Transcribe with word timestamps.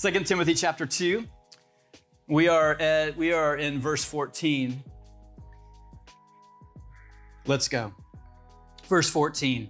2 0.00 0.10
Timothy 0.20 0.54
chapter 0.54 0.86
2. 0.86 1.26
We 2.26 2.48
are 2.48 2.72
at 2.80 3.18
we 3.18 3.34
are 3.34 3.56
in 3.56 3.80
verse 3.80 4.02
14. 4.02 4.82
Let's 7.44 7.68
go. 7.68 7.92
Verse 8.88 9.10
14. 9.10 9.68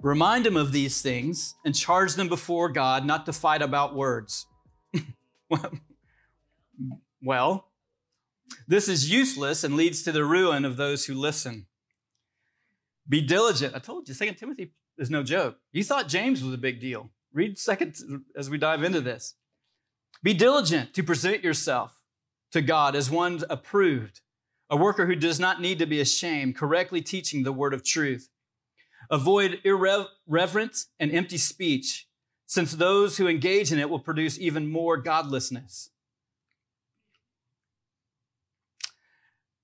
Remind 0.00 0.46
them 0.46 0.56
of 0.56 0.72
these 0.72 1.00
things 1.00 1.54
and 1.64 1.76
charge 1.76 2.14
them 2.14 2.28
before 2.28 2.70
God 2.70 3.06
not 3.06 3.24
to 3.26 3.32
fight 3.32 3.62
about 3.62 3.94
words. 3.94 4.46
well, 7.22 7.68
this 8.66 8.88
is 8.88 9.12
useless 9.12 9.62
and 9.62 9.76
leads 9.76 10.02
to 10.02 10.10
the 10.10 10.24
ruin 10.24 10.64
of 10.64 10.76
those 10.76 11.04
who 11.04 11.14
listen. 11.14 11.66
Be 13.08 13.20
diligent. 13.20 13.76
I 13.76 13.78
told 13.78 14.08
you, 14.08 14.14
2 14.16 14.32
Timothy 14.32 14.72
is 14.98 15.08
no 15.08 15.22
joke. 15.22 15.58
You 15.70 15.84
thought 15.84 16.08
James 16.08 16.42
was 16.42 16.52
a 16.52 16.58
big 16.58 16.80
deal. 16.80 17.12
Read 17.32 17.60
second 17.60 17.94
as 18.36 18.50
we 18.50 18.58
dive 18.58 18.82
into 18.82 19.00
this. 19.00 19.36
Be 20.22 20.34
diligent 20.34 20.94
to 20.94 21.02
present 21.02 21.42
yourself 21.42 22.02
to 22.52 22.62
God 22.62 22.94
as 22.94 23.10
one 23.10 23.42
approved, 23.50 24.20
a 24.70 24.76
worker 24.76 25.06
who 25.06 25.16
does 25.16 25.40
not 25.40 25.60
need 25.60 25.78
to 25.80 25.86
be 25.86 26.00
ashamed, 26.00 26.56
correctly 26.56 27.00
teaching 27.02 27.42
the 27.42 27.52
word 27.52 27.74
of 27.74 27.82
truth. 27.82 28.28
Avoid 29.10 29.60
irreverent 29.64 30.84
and 31.00 31.12
empty 31.12 31.38
speech, 31.38 32.06
since 32.46 32.72
those 32.72 33.16
who 33.16 33.26
engage 33.26 33.72
in 33.72 33.78
it 33.78 33.90
will 33.90 33.98
produce 33.98 34.38
even 34.38 34.70
more 34.70 34.96
godlessness. 34.96 35.90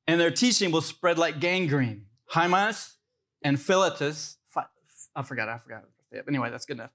And 0.06 0.20
their 0.20 0.30
teaching 0.30 0.72
will 0.72 0.80
spread 0.80 1.18
like 1.18 1.38
gangrene. 1.38 2.06
Hymas 2.32 2.95
and 3.42 3.60
Philetus, 3.60 4.38
I 5.15 5.22
forgot, 5.22 5.48
I 5.48 5.59
forgot. 5.59 5.84
Anyway, 6.26 6.50
that's 6.50 6.65
good 6.65 6.78
enough. 6.78 6.90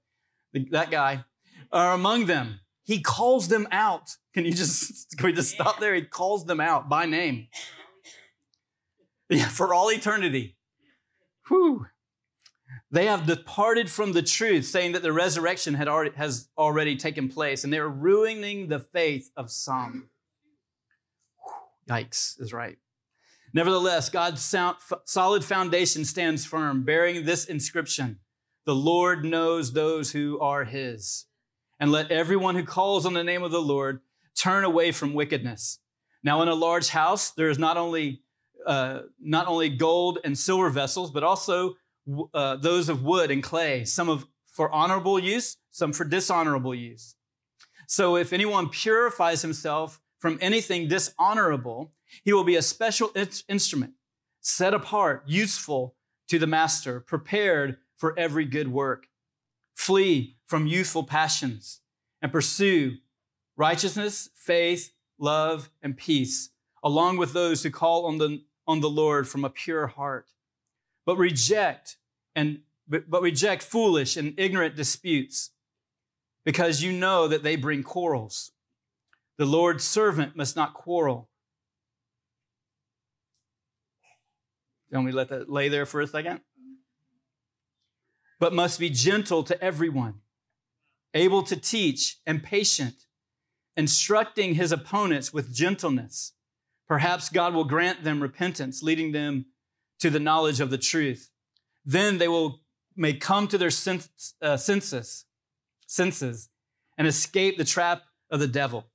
That 0.70 0.90
guy 0.90 1.24
are 1.72 1.94
among 1.94 2.26
them 2.26 2.60
he 2.84 3.00
calls 3.00 3.48
them 3.48 3.66
out. 3.72 4.16
Can 4.34 4.44
you 4.44 4.52
just, 4.52 5.10
can 5.16 5.26
we 5.26 5.32
just 5.32 5.52
stop 5.52 5.80
there? 5.80 5.94
He 5.94 6.02
calls 6.02 6.44
them 6.44 6.60
out 6.60 6.88
by 6.88 7.06
name. 7.06 7.48
Yeah, 9.30 9.48
for 9.48 9.72
all 9.72 9.90
eternity. 9.90 10.56
Whew. 11.48 11.86
They 12.90 13.06
have 13.06 13.26
departed 13.26 13.90
from 13.90 14.12
the 14.12 14.22
truth, 14.22 14.66
saying 14.66 14.92
that 14.92 15.02
the 15.02 15.12
resurrection 15.12 15.74
had 15.74 15.88
already, 15.88 16.14
has 16.16 16.48
already 16.58 16.96
taken 16.96 17.28
place, 17.28 17.64
and 17.64 17.72
they're 17.72 17.88
ruining 17.88 18.68
the 18.68 18.78
faith 18.78 19.30
of 19.36 19.50
some. 19.50 20.10
Whew. 21.42 21.94
Yikes 21.94 22.40
is 22.40 22.52
right. 22.52 22.76
Nevertheless, 23.54 24.10
God's 24.10 24.42
sound, 24.42 24.76
solid 25.06 25.44
foundation 25.44 26.04
stands 26.04 26.44
firm, 26.44 26.84
bearing 26.84 27.24
this 27.24 27.46
inscription 27.46 28.18
The 28.66 28.74
Lord 28.74 29.24
knows 29.24 29.72
those 29.72 30.12
who 30.12 30.38
are 30.40 30.64
his 30.64 31.26
and 31.80 31.92
let 31.92 32.10
everyone 32.10 32.54
who 32.54 32.64
calls 32.64 33.06
on 33.06 33.14
the 33.14 33.24
name 33.24 33.42
of 33.42 33.50
the 33.50 33.62
Lord 33.62 34.00
turn 34.36 34.64
away 34.64 34.92
from 34.92 35.14
wickedness. 35.14 35.78
Now, 36.22 36.42
in 36.42 36.48
a 36.48 36.54
large 36.54 36.88
house, 36.88 37.30
there 37.30 37.50
is 37.50 37.58
not 37.58 37.76
only 37.76 38.22
uh, 38.66 39.00
not 39.20 39.46
only 39.46 39.68
gold 39.68 40.18
and 40.24 40.38
silver 40.38 40.70
vessels, 40.70 41.10
but 41.10 41.22
also 41.22 41.74
uh, 42.32 42.56
those 42.56 42.88
of 42.88 43.02
wood 43.02 43.30
and 43.30 43.42
clay, 43.42 43.84
some 43.84 44.08
of 44.08 44.26
for 44.46 44.70
honorable 44.72 45.18
use, 45.18 45.58
some 45.70 45.92
for 45.92 46.04
dishonorable 46.04 46.74
use. 46.74 47.16
So, 47.86 48.16
if 48.16 48.32
anyone 48.32 48.68
purifies 48.70 49.42
himself 49.42 50.00
from 50.18 50.38
anything 50.40 50.88
dishonorable, 50.88 51.92
he 52.22 52.32
will 52.32 52.44
be 52.44 52.56
a 52.56 52.62
special 52.62 53.10
instrument, 53.48 53.92
set 54.40 54.72
apart, 54.72 55.24
useful 55.26 55.94
to 56.28 56.38
the 56.38 56.46
master, 56.46 57.00
prepared 57.00 57.76
for 57.96 58.18
every 58.18 58.44
good 58.44 58.68
work. 58.68 59.08
Flee 59.74 60.33
from 60.54 60.68
youthful 60.68 61.02
passions 61.02 61.80
and 62.22 62.30
pursue 62.30 62.96
righteousness, 63.56 64.30
faith, 64.36 64.92
love, 65.18 65.68
and 65.82 65.96
peace, 65.96 66.50
along 66.84 67.16
with 67.16 67.32
those 67.32 67.64
who 67.64 67.70
call 67.72 68.06
on 68.06 68.18
the, 68.18 68.40
on 68.64 68.78
the 68.78 68.88
Lord 68.88 69.26
from 69.26 69.44
a 69.44 69.50
pure 69.50 69.88
heart. 69.88 70.30
But 71.04 71.16
reject 71.16 71.96
and 72.36 72.60
but, 72.86 73.10
but 73.10 73.20
reject 73.20 73.64
foolish 73.64 74.16
and 74.16 74.32
ignorant 74.38 74.76
disputes, 74.76 75.50
because 76.44 76.84
you 76.84 76.92
know 76.92 77.26
that 77.26 77.42
they 77.42 77.56
bring 77.56 77.82
quarrels. 77.82 78.52
The 79.38 79.46
Lord's 79.46 79.82
servant 79.82 80.36
must 80.36 80.54
not 80.54 80.72
quarrel. 80.72 81.30
Don't 84.92 85.04
we 85.04 85.10
let 85.10 85.30
that 85.30 85.50
lay 85.50 85.68
there 85.68 85.84
for 85.84 86.00
a 86.00 86.06
second? 86.06 86.42
but 88.44 88.52
must 88.52 88.78
be 88.78 88.90
gentle 88.90 89.42
to 89.42 89.58
everyone, 89.64 90.20
able 91.14 91.42
to 91.44 91.56
teach 91.56 92.18
and 92.26 92.42
patient, 92.42 93.06
instructing 93.76 94.54
his 94.54 94.72
opponents 94.72 95.32
with 95.32 95.54
gentleness. 95.54 96.32
Perhaps 96.86 97.30
God 97.30 97.54
will 97.54 97.64
grant 97.64 98.04
them 98.04 98.20
repentance, 98.20 98.82
leading 98.82 99.12
them 99.12 99.46
to 100.00 100.10
the 100.10 100.20
knowledge 100.20 100.60
of 100.60 100.70
the 100.70 100.78
truth. 100.78 101.30
Then 101.84 102.18
they 102.18 102.28
will 102.28 102.60
may 102.96 103.12
come 103.14 103.48
to 103.48 103.58
their 103.58 103.70
sense, 103.70 104.34
uh, 104.40 104.56
senses, 104.56 105.24
senses 105.86 106.48
and 106.96 107.08
escape 107.08 107.58
the 107.58 107.64
trap 107.64 108.02
of 108.30 108.40
the 108.40 108.46
devil, 108.46 108.86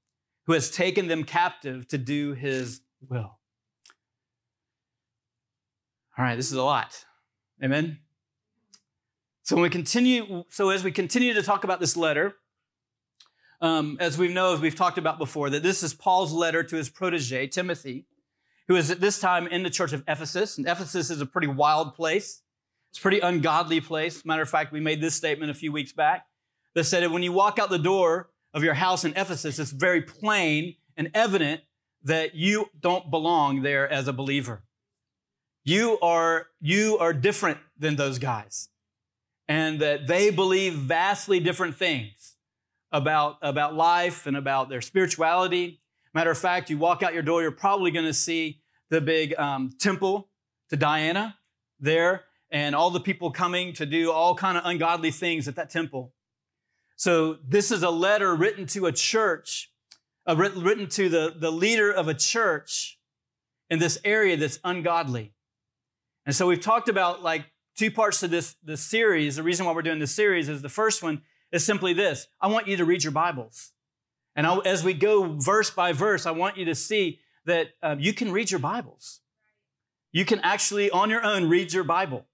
who 0.45 0.53
has 0.53 0.71
taken 0.71 1.07
them 1.07 1.23
captive 1.23 1.87
to 1.89 1.97
do 1.97 2.33
his 2.33 2.81
will. 3.07 3.37
All 6.17 6.25
right, 6.25 6.35
this 6.35 6.51
is 6.51 6.57
a 6.57 6.63
lot. 6.63 7.05
Amen. 7.63 7.99
So 9.49 9.55
when 9.55 9.63
we 9.63 9.71
continue, 9.71 10.43
so 10.49 10.69
as 10.69 10.83
we 10.83 10.91
continue 10.91 11.33
to 11.33 11.41
talk 11.41 11.63
about 11.63 11.79
this 11.79 11.97
letter, 11.97 12.35
um, 13.61 13.97
as 13.99 14.15
we 14.15 14.31
know, 14.31 14.53
as 14.53 14.59
we've 14.59 14.75
talked 14.75 14.99
about 14.99 15.17
before, 15.17 15.49
that 15.49 15.63
this 15.63 15.81
is 15.81 15.91
Paul's 15.91 16.31
letter 16.31 16.61
to 16.61 16.75
his 16.75 16.87
protege, 16.87 17.47
Timothy, 17.47 18.05
who 18.67 18.75
is 18.75 18.91
at 18.91 18.99
this 19.01 19.19
time 19.19 19.47
in 19.47 19.63
the 19.63 19.71
church 19.71 19.91
of 19.91 20.03
Ephesus. 20.07 20.59
And 20.59 20.67
Ephesus 20.67 21.09
is 21.09 21.19
a 21.19 21.25
pretty 21.25 21.47
wild 21.47 21.95
place. 21.95 22.43
It's 22.91 22.99
a 22.99 23.01
pretty 23.01 23.21
ungodly 23.21 23.81
place. 23.81 24.23
Matter 24.23 24.43
of 24.43 24.49
fact, 24.51 24.71
we 24.71 24.81
made 24.81 25.01
this 25.01 25.15
statement 25.15 25.49
a 25.49 25.55
few 25.55 25.71
weeks 25.71 25.93
back 25.93 26.27
that 26.75 26.83
said 26.83 27.01
that 27.01 27.09
when 27.09 27.23
you 27.23 27.31
walk 27.31 27.57
out 27.57 27.71
the 27.71 27.79
door 27.79 28.29
of 28.53 28.63
your 28.63 28.75
house 28.75 29.03
in 29.03 29.13
Ephesus, 29.13 29.57
it's 29.57 29.71
very 29.71 30.03
plain 30.03 30.75
and 30.95 31.09
evident 31.15 31.61
that 32.03 32.35
you 32.35 32.69
don't 32.79 33.09
belong 33.09 33.63
there 33.63 33.91
as 33.91 34.07
a 34.07 34.13
believer. 34.13 34.61
You 35.63 35.97
are, 36.01 36.49
you 36.61 36.99
are 36.99 37.13
different 37.13 37.57
than 37.79 37.95
those 37.95 38.19
guys 38.19 38.69
and 39.49 39.79
that 39.81 40.05
they 40.05 40.29
believe 40.29 40.75
vastly 40.75 41.39
different 41.39 41.75
things 41.75 42.35
about, 42.91 43.37
about 43.41 43.73
life 43.73 44.27
and 44.27 44.37
about 44.37 44.69
their 44.69 44.79
spirituality. 44.79 45.81
Matter 46.13 46.29
of 46.29 46.37
fact, 46.37 46.69
you 46.69 46.77
walk 46.77 47.01
out 47.01 47.15
your 47.15 47.23
door, 47.23 47.41
you're 47.41 47.51
probably 47.51 47.89
going 47.89 48.05
to 48.05 48.13
see 48.13 48.61
the 48.89 49.01
big 49.01 49.37
um, 49.39 49.71
temple 49.79 50.29
to 50.69 50.77
Diana 50.77 51.35
there 51.79 52.25
and 52.51 52.75
all 52.75 52.91
the 52.91 52.99
people 52.99 53.31
coming 53.31 53.73
to 53.73 53.87
do 53.87 54.11
all 54.11 54.35
kind 54.35 54.55
of 54.57 54.65
ungodly 54.65 55.11
things 55.11 55.47
at 55.47 55.55
that 55.55 55.71
temple. 55.71 56.13
So 56.95 57.37
this 57.47 57.71
is 57.71 57.81
a 57.81 57.89
letter 57.89 58.35
written 58.35 58.67
to 58.67 58.85
a 58.85 58.91
church, 58.91 59.71
uh, 60.27 60.35
written 60.35 60.87
to 60.89 61.09
the, 61.09 61.33
the 61.35 61.51
leader 61.51 61.91
of 61.91 62.07
a 62.07 62.13
church 62.13 62.99
in 63.69 63.79
this 63.79 63.97
area 64.03 64.37
that's 64.37 64.59
ungodly. 64.63 65.33
And 66.25 66.35
so 66.35 66.45
we've 66.45 66.61
talked 66.61 66.89
about 66.89 67.23
like 67.23 67.45
two 67.79 67.89
parts 67.89 68.19
to 68.19 68.27
this, 68.27 68.57
this 68.61 68.81
series. 68.81 69.37
The 69.37 69.43
reason 69.43 69.65
why 69.65 69.71
we're 69.71 69.81
doing 69.81 69.99
this 69.99 70.11
series 70.11 70.49
is 70.49 70.61
the 70.61 70.67
first 70.67 71.01
one 71.01 71.21
is 71.53 71.65
simply 71.65 71.93
this 71.93 72.27
I 72.41 72.47
want 72.47 72.67
you 72.67 72.75
to 72.77 72.85
read 72.85 73.03
your 73.03 73.13
Bibles. 73.13 73.71
And 74.35 74.45
I, 74.45 74.57
as 74.65 74.83
we 74.83 74.93
go 74.93 75.37
verse 75.37 75.71
by 75.71 75.93
verse, 75.93 76.25
I 76.25 76.31
want 76.31 76.57
you 76.57 76.65
to 76.65 76.75
see 76.75 77.19
that 77.45 77.69
um, 77.81 78.01
you 78.01 78.13
can 78.13 78.33
read 78.33 78.51
your 78.51 78.59
Bibles. 78.59 79.21
You 80.11 80.25
can 80.25 80.39
actually, 80.39 80.91
on 80.91 81.09
your 81.09 81.23
own, 81.23 81.47
read 81.47 81.71
your 81.71 81.85
Bible. 81.85 82.25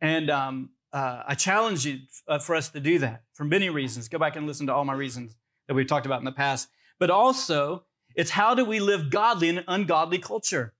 And 0.00 0.30
um, 0.30 0.70
uh, 0.92 1.22
I 1.26 1.36
challenge 1.36 1.86
you 1.86 2.00
uh, 2.26 2.40
for 2.40 2.56
us 2.56 2.68
to 2.70 2.80
do 2.80 2.98
that 2.98 3.22
for 3.34 3.44
many 3.44 3.70
reasons. 3.70 4.08
Go 4.08 4.18
back 4.18 4.34
and 4.34 4.48
listen 4.48 4.66
to 4.66 4.74
all 4.74 4.84
my 4.84 4.94
reasons 4.94 5.36
that 5.68 5.74
we've 5.74 5.86
talked 5.86 6.06
about 6.06 6.18
in 6.18 6.24
the 6.24 6.32
past. 6.32 6.68
But 6.98 7.10
also, 7.10 7.84
it's 8.16 8.30
how 8.30 8.54
do 8.54 8.64
we 8.64 8.80
live 8.80 9.10
godly 9.10 9.48
in 9.48 9.58
an 9.58 9.64
ungodly 9.68 10.18
culture? 10.18 10.74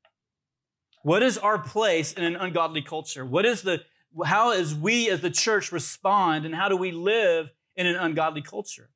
What 1.07 1.23
is 1.23 1.39
our 1.39 1.57
place 1.57 2.15
in 2.15 2.25
an 2.25 2.35
ungodly 2.35 2.83
culture? 2.83 3.25
What 3.25 3.47
is 3.47 3.63
the 3.63 3.85
how 4.25 4.51
as 4.51 4.75
we 4.75 5.09
as 5.09 5.21
the 5.21 5.31
church 5.31 5.71
respond 5.71 6.45
and 6.45 6.53
how 6.53 6.69
do 6.69 6.77
we 6.77 6.91
live 6.91 7.53
in 7.77 7.87
an 7.87 7.95
ungodly 7.95 8.43
culture? 8.43 8.91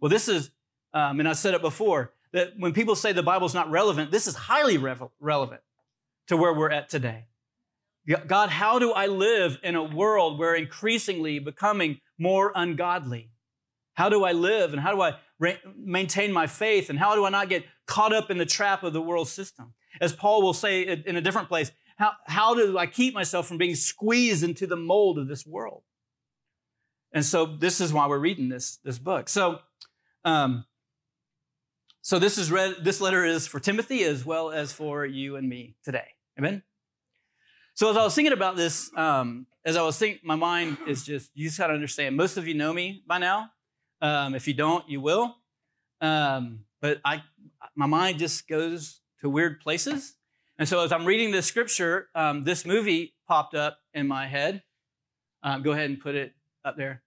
Well, 0.00 0.08
this 0.08 0.26
is, 0.26 0.52
um, 0.94 1.20
and 1.20 1.28
I 1.28 1.34
said 1.34 1.52
it 1.52 1.60
before, 1.60 2.14
that 2.32 2.54
when 2.56 2.72
people 2.72 2.96
say 2.96 3.12
the 3.12 3.22
Bible's 3.22 3.52
not 3.52 3.70
relevant, 3.70 4.10
this 4.10 4.26
is 4.26 4.36
highly 4.36 4.78
relevant 4.78 5.60
to 6.28 6.36
where 6.38 6.54
we're 6.54 6.70
at 6.70 6.88
today. 6.88 7.26
God, 8.26 8.48
how 8.48 8.78
do 8.78 8.92
I 8.92 9.08
live 9.08 9.58
in 9.62 9.76
a 9.76 9.84
world 9.84 10.38
where 10.38 10.54
increasingly 10.54 11.40
becoming 11.40 12.00
more 12.18 12.52
ungodly? 12.54 13.32
How 13.92 14.08
do 14.08 14.24
I 14.24 14.32
live 14.32 14.72
and 14.72 14.80
how 14.80 14.94
do 14.94 15.02
I 15.02 15.16
re- 15.38 15.60
maintain 15.76 16.32
my 16.32 16.46
faith 16.46 16.88
and 16.88 16.98
how 16.98 17.14
do 17.16 17.26
I 17.26 17.28
not 17.28 17.50
get 17.50 17.66
caught 17.86 18.14
up 18.14 18.30
in 18.30 18.38
the 18.38 18.46
trap 18.46 18.82
of 18.82 18.94
the 18.94 19.02
world 19.02 19.28
system? 19.28 19.74
As 20.00 20.12
Paul 20.12 20.42
will 20.42 20.54
say 20.54 20.82
in 20.82 21.16
a 21.16 21.20
different 21.20 21.48
place, 21.48 21.72
how, 21.96 22.12
how 22.26 22.54
do 22.54 22.76
I 22.76 22.86
keep 22.86 23.14
myself 23.14 23.46
from 23.48 23.58
being 23.58 23.74
squeezed 23.74 24.44
into 24.44 24.66
the 24.66 24.76
mold 24.76 25.18
of 25.18 25.28
this 25.28 25.46
world? 25.46 25.82
And 27.12 27.24
so 27.24 27.46
this 27.46 27.80
is 27.80 27.92
why 27.92 28.06
we're 28.06 28.18
reading 28.18 28.48
this, 28.48 28.78
this 28.84 28.98
book. 28.98 29.28
So 29.28 29.60
Um, 30.22 30.66
so 32.02 32.18
this 32.18 32.36
is 32.36 32.50
read, 32.50 32.76
this 32.84 33.00
letter 33.00 33.24
is 33.24 33.46
for 33.46 33.58
Timothy 33.58 34.04
as 34.04 34.24
well 34.24 34.50
as 34.50 34.72
for 34.72 35.06
you 35.06 35.36
and 35.36 35.48
me 35.48 35.76
today. 35.82 36.08
Amen. 36.38 36.62
So 37.74 37.90
as 37.90 37.96
I 37.96 38.02
was 38.02 38.14
thinking 38.14 38.34
about 38.34 38.56
this, 38.56 38.90
um, 38.96 39.46
as 39.64 39.76
I 39.76 39.82
was 39.82 39.98
thinking, 39.98 40.20
my 40.22 40.36
mind 40.36 40.76
is 40.86 41.04
just 41.04 41.30
you 41.34 41.48
just 41.48 41.58
gotta 41.58 41.72
understand. 41.72 42.16
Most 42.16 42.36
of 42.36 42.46
you 42.46 42.54
know 42.54 42.72
me 42.72 43.02
by 43.06 43.18
now. 43.18 43.50
Um, 44.02 44.34
if 44.34 44.46
you 44.46 44.54
don't, 44.54 44.88
you 44.88 45.00
will. 45.00 45.36
Um, 46.00 46.64
but 46.80 47.00
I, 47.04 47.22
my 47.74 47.86
mind 47.86 48.18
just 48.18 48.48
goes 48.48 48.99
to 49.20 49.30
weird 49.30 49.60
places. 49.60 50.16
And 50.58 50.68
so 50.68 50.84
as 50.84 50.92
I'm 50.92 51.06
reading 51.06 51.30
this 51.30 51.46
scripture, 51.46 52.08
um, 52.14 52.44
this 52.44 52.66
movie 52.66 53.14
popped 53.26 53.54
up 53.54 53.78
in 53.94 54.06
my 54.06 54.26
head. 54.26 54.62
Um, 55.42 55.62
go 55.62 55.72
ahead 55.72 55.88
and 55.88 55.98
put 55.98 56.14
it 56.14 56.34
up 56.64 56.76
there. 56.76 57.02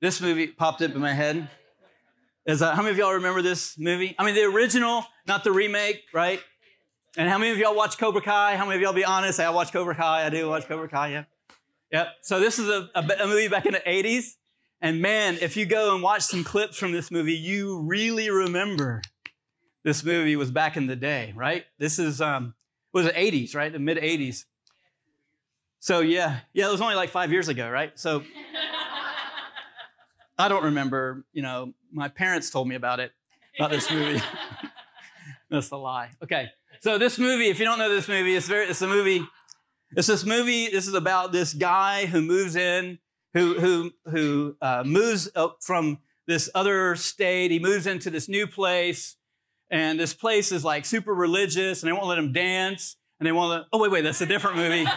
This 0.00 0.20
movie 0.20 0.46
popped 0.46 0.82
up 0.82 0.94
in 0.94 1.00
my 1.00 1.14
head. 1.14 1.48
Is 2.46 2.60
that, 2.60 2.74
how 2.74 2.82
many 2.82 2.92
of 2.92 2.98
y'all 2.98 3.14
remember 3.14 3.42
this 3.42 3.78
movie? 3.78 4.14
I 4.18 4.24
mean, 4.24 4.34
the 4.34 4.44
original, 4.44 5.04
not 5.26 5.44
the 5.44 5.52
remake, 5.52 6.02
right? 6.12 6.40
And 7.16 7.28
how 7.28 7.38
many 7.38 7.50
of 7.50 7.58
y'all 7.58 7.74
watch 7.74 7.98
Cobra 7.98 8.20
Kai? 8.20 8.56
How 8.56 8.64
many 8.64 8.76
of 8.76 8.82
y'all 8.82 8.92
be 8.92 9.04
honest? 9.04 9.40
I 9.40 9.50
watch 9.50 9.72
Cobra 9.72 9.94
Kai. 9.94 10.26
I 10.26 10.30
do 10.30 10.48
watch 10.48 10.66
Cobra 10.66 10.88
Kai, 10.88 11.08
yeah. 11.08 11.24
Yep. 11.92 12.08
So 12.22 12.40
this 12.40 12.58
is 12.58 12.68
a, 12.68 12.88
a, 12.94 13.00
a 13.00 13.26
movie 13.26 13.48
back 13.48 13.66
in 13.66 13.72
the 13.72 13.80
80s. 13.80 14.34
And 14.80 15.02
man, 15.02 15.38
if 15.40 15.56
you 15.56 15.66
go 15.66 15.94
and 15.94 16.02
watch 16.02 16.22
some 16.22 16.44
clips 16.44 16.76
from 16.76 16.92
this 16.92 17.10
movie, 17.10 17.34
you 17.34 17.80
really 17.80 18.30
remember 18.30 19.02
this 19.88 20.04
movie 20.04 20.36
was 20.36 20.50
back 20.50 20.76
in 20.76 20.86
the 20.86 20.94
day, 20.94 21.32
right? 21.34 21.64
This 21.78 21.98
is 21.98 22.20
um 22.20 22.54
was 22.92 23.06
the 23.06 23.12
80s, 23.12 23.54
right? 23.54 23.72
The 23.72 23.78
mid 23.78 23.96
80s. 23.96 24.44
So 25.80 26.00
yeah, 26.00 26.40
yeah, 26.52 26.68
it 26.68 26.72
was 26.72 26.82
only 26.82 26.94
like 26.94 27.08
five 27.08 27.32
years 27.32 27.48
ago, 27.48 27.70
right? 27.70 27.98
So 27.98 28.22
I 30.38 30.48
don't 30.48 30.64
remember, 30.64 31.24
you 31.32 31.40
know, 31.40 31.72
my 31.90 32.08
parents 32.08 32.50
told 32.50 32.68
me 32.68 32.74
about 32.74 33.00
it, 33.00 33.12
about 33.58 33.70
this 33.70 33.90
movie. 33.90 34.20
That's 35.50 35.70
a 35.70 35.76
lie. 35.76 36.10
Okay. 36.22 36.50
So 36.80 36.98
this 36.98 37.18
movie, 37.18 37.48
if 37.48 37.58
you 37.58 37.64
don't 37.64 37.78
know 37.78 37.88
this 37.88 38.08
movie, 38.08 38.36
it's 38.36 38.46
very 38.46 38.66
it's 38.66 38.82
a 38.82 38.86
movie. 38.86 39.26
It's 39.96 40.08
this 40.08 40.26
movie. 40.26 40.68
This 40.68 40.86
is 40.86 40.92
about 40.92 41.32
this 41.32 41.54
guy 41.54 42.04
who 42.04 42.20
moves 42.20 42.56
in, 42.56 42.98
who 43.32 43.58
who 43.58 43.92
who 44.04 44.56
uh, 44.60 44.82
moves 44.84 45.30
up 45.34 45.58
from 45.62 46.00
this 46.26 46.50
other 46.54 46.94
state. 46.94 47.50
He 47.50 47.58
moves 47.58 47.86
into 47.86 48.10
this 48.10 48.28
new 48.28 48.46
place, 48.46 49.16
and 49.70 49.98
this 49.98 50.14
place 50.14 50.52
is 50.52 50.64
like 50.64 50.84
super 50.84 51.14
religious, 51.14 51.82
and 51.82 51.88
they 51.88 51.92
won't 51.92 52.06
let 52.06 52.18
him 52.18 52.32
dance, 52.32 52.96
and 53.20 53.26
they 53.26 53.32
won't 53.32 53.50
let. 53.50 53.62
Oh 53.72 53.78
wait, 53.78 53.90
wait, 53.90 54.02
that's 54.02 54.20
a 54.20 54.26
different 54.26 54.56
movie. 54.56 54.86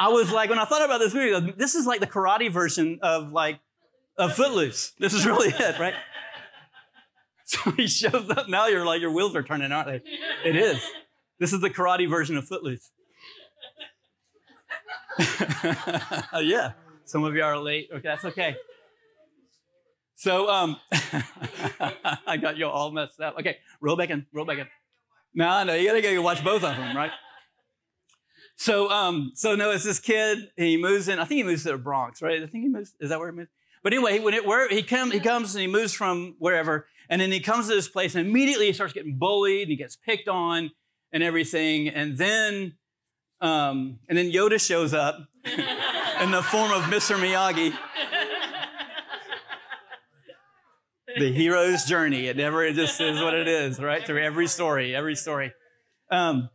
I 0.00 0.08
was 0.08 0.30
like, 0.30 0.48
when 0.48 0.58
I 0.58 0.64
thought 0.64 0.84
about 0.84 0.98
this 0.98 1.12
movie, 1.12 1.54
this 1.56 1.74
is 1.74 1.86
like 1.86 2.00
the 2.00 2.06
karate 2.06 2.50
version 2.50 3.00
of 3.02 3.32
like 3.32 3.60
of 4.16 4.34
Footloose. 4.34 4.92
This 4.98 5.12
is 5.14 5.26
really 5.26 5.48
it, 5.48 5.78
right? 5.78 5.94
So 7.50 7.70
he 7.70 7.86
shows 7.86 8.28
up. 8.28 8.50
Now 8.50 8.66
you're 8.66 8.84
like, 8.84 9.00
your 9.00 9.10
wheels 9.10 9.34
are 9.34 9.42
turning, 9.42 9.72
aren't 9.72 9.88
they? 9.88 10.02
It 10.44 10.54
is. 10.54 10.78
This 11.40 11.54
is 11.54 11.62
the 11.62 11.70
karate 11.70 12.06
version 12.06 12.36
of 12.36 12.46
Footloose. 12.46 12.90
yeah. 16.42 16.72
Some 17.06 17.24
of 17.24 17.34
you 17.34 17.42
are 17.42 17.56
late. 17.58 17.88
Okay, 17.90 18.02
that's 18.02 18.26
okay. 18.26 18.56
So 20.18 20.50
um, 20.50 20.76
I 22.26 22.36
got 22.42 22.56
you 22.56 22.66
all 22.66 22.90
messed 22.90 23.20
up. 23.20 23.38
Okay, 23.38 23.58
roll 23.80 23.94
back 23.94 24.10
in, 24.10 24.26
roll 24.32 24.44
back 24.44 24.58
in. 24.58 24.66
No, 25.32 25.62
no, 25.62 25.74
you 25.74 25.86
gotta 25.86 26.02
go 26.02 26.20
watch 26.20 26.42
both 26.42 26.64
of 26.64 26.76
them, 26.76 26.96
right? 26.96 27.12
So 28.56 28.90
um, 28.90 29.30
so 29.36 29.54
no, 29.54 29.70
it's 29.70 29.84
this 29.84 30.00
kid. 30.00 30.50
He 30.56 30.76
moves 30.76 31.06
in. 31.06 31.20
I 31.20 31.24
think 31.24 31.38
he 31.38 31.44
moves 31.44 31.62
to 31.62 31.70
the 31.70 31.78
Bronx, 31.78 32.20
right? 32.20 32.42
I 32.42 32.46
think 32.48 32.64
he 32.64 32.68
moves. 32.68 32.94
Is 32.98 33.10
that 33.10 33.20
where 33.20 33.30
he 33.30 33.36
moves? 33.36 33.50
But 33.84 33.92
anyway, 33.92 34.18
when 34.18 34.34
it 34.34 34.44
where 34.44 34.68
he 34.68 34.82
comes, 34.82 35.12
he 35.12 35.20
comes 35.20 35.54
and 35.54 35.62
he 35.62 35.68
moves 35.68 35.92
from 35.92 36.34
wherever, 36.40 36.88
and 37.08 37.20
then 37.20 37.30
he 37.30 37.38
comes 37.38 37.68
to 37.68 37.74
this 37.76 37.88
place, 37.88 38.16
and 38.16 38.26
immediately 38.26 38.66
he 38.66 38.72
starts 38.72 38.92
getting 38.92 39.18
bullied, 39.18 39.62
and 39.62 39.70
he 39.70 39.76
gets 39.76 39.94
picked 39.94 40.26
on, 40.26 40.72
and 41.12 41.22
everything, 41.22 41.88
and 41.90 42.18
then, 42.18 42.74
um, 43.40 44.00
and 44.08 44.18
then 44.18 44.32
Yoda 44.32 44.60
shows 44.60 44.92
up 44.92 45.28
in 45.44 46.32
the 46.32 46.42
form 46.42 46.72
of 46.72 46.82
Mr. 46.86 47.16
Miyagi. 47.16 47.72
The 51.18 51.32
hero's 51.32 51.84
journey. 51.84 52.26
It 52.26 52.36
never 52.36 52.64
it 52.64 52.74
just 52.74 53.00
is 53.00 53.20
what 53.20 53.34
it 53.34 53.48
is, 53.48 53.80
right? 53.80 54.04
Through 54.04 54.22
every 54.22 54.46
story, 54.46 54.94
every 54.94 55.14
story. 55.16 55.52
Um, 56.10 56.48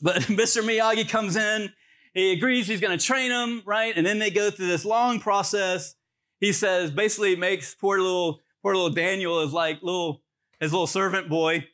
but 0.00 0.16
Mr. 0.22 0.62
Miyagi 0.62 1.08
comes 1.08 1.36
in. 1.36 1.72
He 2.14 2.32
agrees 2.32 2.66
he's 2.66 2.80
going 2.80 2.96
to 2.96 3.04
train 3.04 3.30
him, 3.30 3.62
right? 3.64 3.96
And 3.96 4.04
then 4.06 4.18
they 4.18 4.30
go 4.30 4.50
through 4.50 4.66
this 4.66 4.84
long 4.84 5.18
process 5.18 5.94
he 6.42 6.52
says 6.52 6.90
basically 6.90 7.36
makes 7.36 7.72
poor 7.72 8.00
little 8.00 8.40
poor 8.62 8.74
little 8.74 8.90
Daniel 8.90 9.38
as 9.38 9.52
like 9.52 9.80
little 9.80 10.22
his 10.58 10.72
little 10.72 10.88
servant 10.88 11.28
boy, 11.28 11.68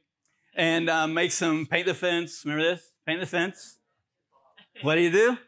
and 0.55 0.91
um, 0.91 1.15
makes 1.15 1.41
him 1.41 1.65
paint 1.65 1.87
the 1.87 1.95
fence. 1.95 2.43
Remember 2.45 2.63
this? 2.63 2.93
Paint 3.07 3.21
the 3.21 3.27
fence. 3.27 3.79
What 4.83 4.97
do 4.97 5.01
you 5.01 5.11
do? 5.11 5.39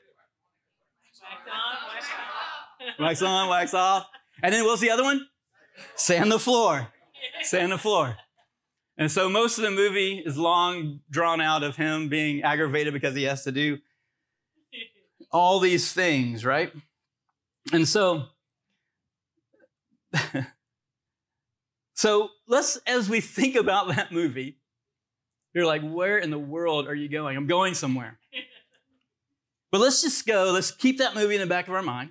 Wax 1.19 1.43
on, 1.53 1.93
wax 1.93 2.07
off. 2.09 2.99
Wax 2.99 3.23
on, 3.23 3.49
wax 3.51 3.75
off. 3.75 4.07
And 4.43 4.55
then 4.55 4.65
what's 4.65 4.81
the 4.81 4.91
other 4.91 5.05
one? 5.05 5.27
Sand 5.97 6.31
the 6.31 6.39
floor. 6.39 6.89
Sand 7.43 7.73
the 7.73 7.79
floor. 7.79 8.17
And 8.97 9.11
so 9.11 9.29
most 9.29 9.59
of 9.59 9.65
the 9.65 9.71
movie 9.71 10.19
is 10.19 10.37
long 10.37 11.01
drawn 11.11 11.41
out 11.41 11.63
of 11.63 11.77
him 11.77 12.09
being 12.09 12.43
aggravated 12.43 12.93
because 12.93 13.15
he 13.15 13.23
has 13.25 13.45
to 13.45 13.53
do 13.53 13.79
all 15.33 15.61
these 15.61 15.93
things, 15.93 16.45
right? 16.45 16.73
And 17.73 17.89
so 17.89 18.27
so 21.95 22.31
let's, 22.47 22.77
as 22.87 23.09
we 23.09 23.21
think 23.21 23.57
about 23.57 23.89
that 23.89 24.13
movie, 24.13 24.57
you're 25.55 25.67
like, 25.67 25.83
where 25.83 26.19
in 26.19 26.31
the 26.31 26.39
world 26.39 26.87
are 26.87 26.95
you 26.95 27.09
going? 27.09 27.37
I'm 27.37 27.47
going 27.47 27.75
somewhere. 27.75 28.19
but 29.71 29.81
let's 29.81 30.03
just 30.03 30.27
go, 30.27 30.51
let's 30.53 30.71
keep 30.71 30.99
that 30.99 31.15
movie 31.15 31.35
in 31.35 31.41
the 31.41 31.47
back 31.47 31.69
of 31.69 31.75
our 31.75 31.83
mind. 31.83 32.11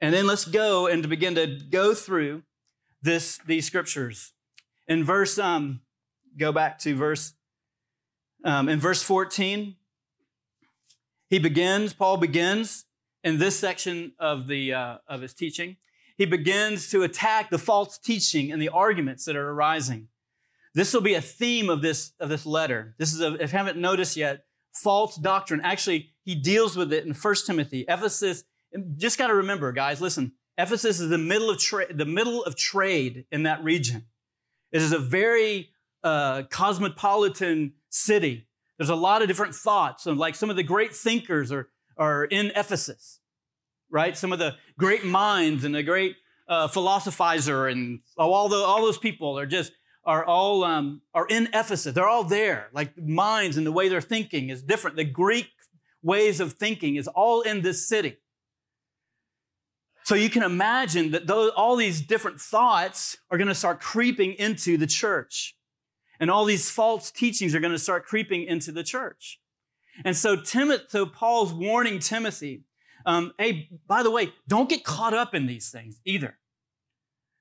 And 0.00 0.14
then 0.14 0.26
let's 0.26 0.44
go 0.44 0.86
and 0.86 1.02
to 1.02 1.08
begin 1.08 1.34
to 1.36 1.46
go 1.46 1.94
through 1.94 2.42
this, 3.02 3.38
these 3.46 3.66
scriptures. 3.66 4.32
In 4.88 5.04
verse, 5.04 5.38
um, 5.38 5.80
go 6.36 6.52
back 6.52 6.78
to 6.80 6.94
verse, 6.94 7.34
um, 8.44 8.68
in 8.68 8.78
verse 8.78 9.02
14, 9.02 9.76
he 11.28 11.38
begins, 11.38 11.92
Paul 11.92 12.16
begins 12.18 12.84
in 13.24 13.38
this 13.38 13.58
section 13.58 14.12
of 14.18 14.46
the, 14.46 14.74
uh, 14.74 14.98
of 15.08 15.22
his 15.22 15.34
teaching 15.34 15.76
he 16.16 16.24
begins 16.24 16.90
to 16.90 17.02
attack 17.02 17.50
the 17.50 17.58
false 17.58 17.98
teaching 17.98 18.50
and 18.50 18.60
the 18.60 18.70
arguments 18.70 19.24
that 19.26 19.36
are 19.36 19.50
arising. 19.50 20.08
This 20.74 20.92
will 20.92 21.02
be 21.02 21.14
a 21.14 21.20
theme 21.20 21.68
of 21.70 21.82
this, 21.82 22.12
of 22.20 22.28
this 22.28 22.46
letter. 22.46 22.94
This 22.98 23.12
is, 23.12 23.20
a, 23.20 23.34
if 23.34 23.52
you 23.52 23.58
haven't 23.58 23.78
noticed 23.78 24.16
yet, 24.16 24.44
false 24.74 25.16
doctrine. 25.16 25.60
Actually, 25.62 26.10
he 26.24 26.34
deals 26.34 26.76
with 26.76 26.92
it 26.92 27.04
in 27.04 27.14
1 27.14 27.34
Timothy. 27.46 27.84
Ephesus, 27.88 28.44
just 28.96 29.18
got 29.18 29.28
to 29.28 29.34
remember, 29.34 29.72
guys, 29.72 30.00
listen, 30.00 30.32
Ephesus 30.58 31.00
is 31.00 31.08
the 31.08 31.18
middle 31.18 31.50
of, 31.50 31.58
tra- 31.58 31.92
the 31.92 32.06
middle 32.06 32.44
of 32.44 32.56
trade 32.56 33.26
in 33.30 33.44
that 33.44 33.62
region. 33.62 34.06
It 34.72 34.82
is 34.82 34.92
a 34.92 34.98
very 34.98 35.70
uh, 36.02 36.44
cosmopolitan 36.50 37.74
city. 37.90 38.48
There's 38.78 38.90
a 38.90 38.94
lot 38.94 39.22
of 39.22 39.28
different 39.28 39.54
thoughts, 39.54 40.06
and 40.06 40.18
like 40.18 40.34
some 40.34 40.50
of 40.50 40.56
the 40.56 40.62
great 40.62 40.94
thinkers 40.94 41.50
are, 41.52 41.68
are 41.96 42.24
in 42.24 42.52
Ephesus 42.54 43.20
right? 43.90 44.16
Some 44.16 44.32
of 44.32 44.38
the 44.38 44.56
great 44.78 45.04
minds 45.04 45.64
and 45.64 45.74
the 45.74 45.82
great 45.82 46.16
uh, 46.48 46.68
philosophizer 46.68 47.70
and 47.70 48.00
all 48.16 48.48
the 48.48 48.56
all 48.56 48.82
those 48.82 48.98
people 48.98 49.38
are 49.38 49.46
just 49.46 49.72
are 50.04 50.24
all 50.24 50.64
um, 50.64 51.02
are 51.14 51.26
in 51.26 51.48
Ephesus. 51.52 51.94
They're 51.94 52.08
all 52.08 52.24
there. 52.24 52.68
Like 52.72 52.96
minds 52.98 53.56
and 53.56 53.66
the 53.66 53.72
way 53.72 53.88
they're 53.88 54.00
thinking 54.00 54.50
is 54.50 54.62
different. 54.62 54.96
The 54.96 55.04
Greek 55.04 55.48
ways 56.02 56.40
of 56.40 56.52
thinking 56.52 56.96
is 56.96 57.08
all 57.08 57.42
in 57.42 57.62
this 57.62 57.88
city. 57.88 58.16
So 60.06 60.14
you 60.14 60.30
can 60.30 60.44
imagine 60.44 61.10
that 61.10 61.26
those, 61.26 61.50
all 61.56 61.74
these 61.74 62.00
different 62.00 62.40
thoughts 62.40 63.16
are 63.28 63.36
going 63.36 63.48
to 63.48 63.56
start 63.56 63.80
creeping 63.80 64.34
into 64.34 64.76
the 64.76 64.86
church. 64.86 65.56
And 66.20 66.30
all 66.30 66.44
these 66.44 66.70
false 66.70 67.10
teachings 67.10 67.56
are 67.56 67.60
going 67.60 67.72
to 67.72 67.78
start 67.78 68.06
creeping 68.06 68.44
into 68.44 68.70
the 68.70 68.84
church. 68.84 69.40
And 70.04 70.16
so, 70.16 70.36
Timothy, 70.36 70.84
so 70.90 71.06
Paul's 71.06 71.52
warning 71.52 71.98
Timothy 71.98 72.62
um, 73.04 73.32
hey, 73.36 73.68
by 73.88 74.04
the 74.04 74.12
way, 74.12 74.32
don't 74.46 74.68
get 74.68 74.84
caught 74.84 75.12
up 75.12 75.34
in 75.34 75.46
these 75.46 75.70
things 75.70 76.00
either. 76.04 76.38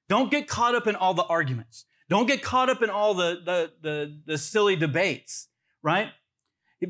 Don't 0.09 0.31
get 0.31 0.47
caught 0.47 0.73
up 0.73 0.87
in 0.87 0.95
all 0.95 1.13
the 1.13 1.25
arguments. 1.25 1.85
Don't 2.09 2.25
get 2.25 2.41
caught 2.41 2.71
up 2.71 2.81
in 2.81 2.89
all 2.89 3.13
the, 3.13 3.41
the, 3.45 3.71
the, 3.79 4.19
the 4.25 4.37
silly 4.39 4.75
debates, 4.75 5.49
right? 5.83 6.09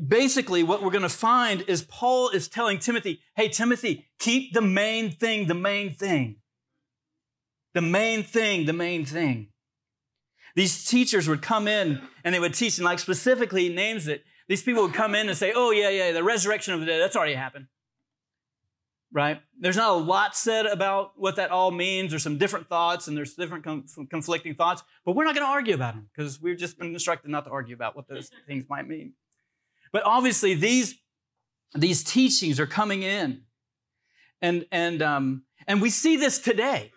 Basically, 0.08 0.62
what 0.62 0.82
we're 0.82 0.90
going 0.90 1.02
to 1.02 1.08
find 1.08 1.62
is 1.68 1.82
Paul 1.82 2.30
is 2.30 2.48
telling 2.48 2.78
Timothy, 2.78 3.20
hey, 3.36 3.48
Timothy, 3.48 4.06
keep 4.18 4.52
the 4.52 4.60
main 4.60 5.10
thing 5.10 5.46
the 5.46 5.54
main 5.54 5.94
thing. 5.94 6.36
The 7.74 7.82
main 7.82 8.22
thing, 8.22 8.66
the 8.66 8.72
main 8.72 9.04
thing. 9.04 9.48
These 10.54 10.86
teachers 10.86 11.28
would 11.28 11.42
come 11.42 11.68
in 11.68 12.00
and 12.24 12.34
they 12.34 12.40
would 12.40 12.54
teach, 12.54 12.78
and 12.78 12.84
like 12.84 12.98
specifically 12.98 13.68
names 13.68 14.08
it. 14.08 14.24
These 14.48 14.62
people 14.62 14.82
would 14.84 14.94
come 14.94 15.14
in 15.14 15.28
and 15.28 15.36
say, 15.36 15.52
oh, 15.54 15.70
yeah, 15.70 15.90
yeah, 15.90 16.12
the 16.12 16.24
resurrection 16.24 16.72
of 16.72 16.80
the 16.80 16.86
dead, 16.86 17.00
that's 17.00 17.16
already 17.16 17.34
happened 17.34 17.66
right? 19.12 19.40
There's 19.58 19.76
not 19.76 19.90
a 19.90 19.94
lot 19.94 20.36
said 20.36 20.66
about 20.66 21.12
what 21.16 21.36
that 21.36 21.50
all 21.50 21.70
means. 21.70 22.10
There's 22.10 22.22
some 22.22 22.36
different 22.36 22.68
thoughts 22.68 23.08
and 23.08 23.16
there's 23.16 23.34
different 23.34 23.64
com- 23.64 23.86
conflicting 24.10 24.54
thoughts, 24.54 24.82
but 25.04 25.16
we're 25.16 25.24
not 25.24 25.34
going 25.34 25.46
to 25.46 25.50
argue 25.50 25.74
about 25.74 25.94
them 25.94 26.08
because 26.14 26.40
we've 26.40 26.58
just 26.58 26.78
been 26.78 26.92
instructed 26.92 27.30
not 27.30 27.44
to 27.44 27.50
argue 27.50 27.74
about 27.74 27.96
what 27.96 28.08
those 28.08 28.30
things 28.46 28.66
might 28.68 28.86
mean. 28.86 29.14
But 29.92 30.02
obviously, 30.04 30.54
these, 30.54 30.96
these 31.74 32.02
teachings 32.02 32.60
are 32.60 32.66
coming 32.66 33.02
in. 33.02 33.42
And, 34.42 34.66
and, 34.70 35.02
um, 35.02 35.42
and 35.66 35.80
we 35.80 35.90
see 35.90 36.16
this 36.16 36.38
today. 36.38 36.92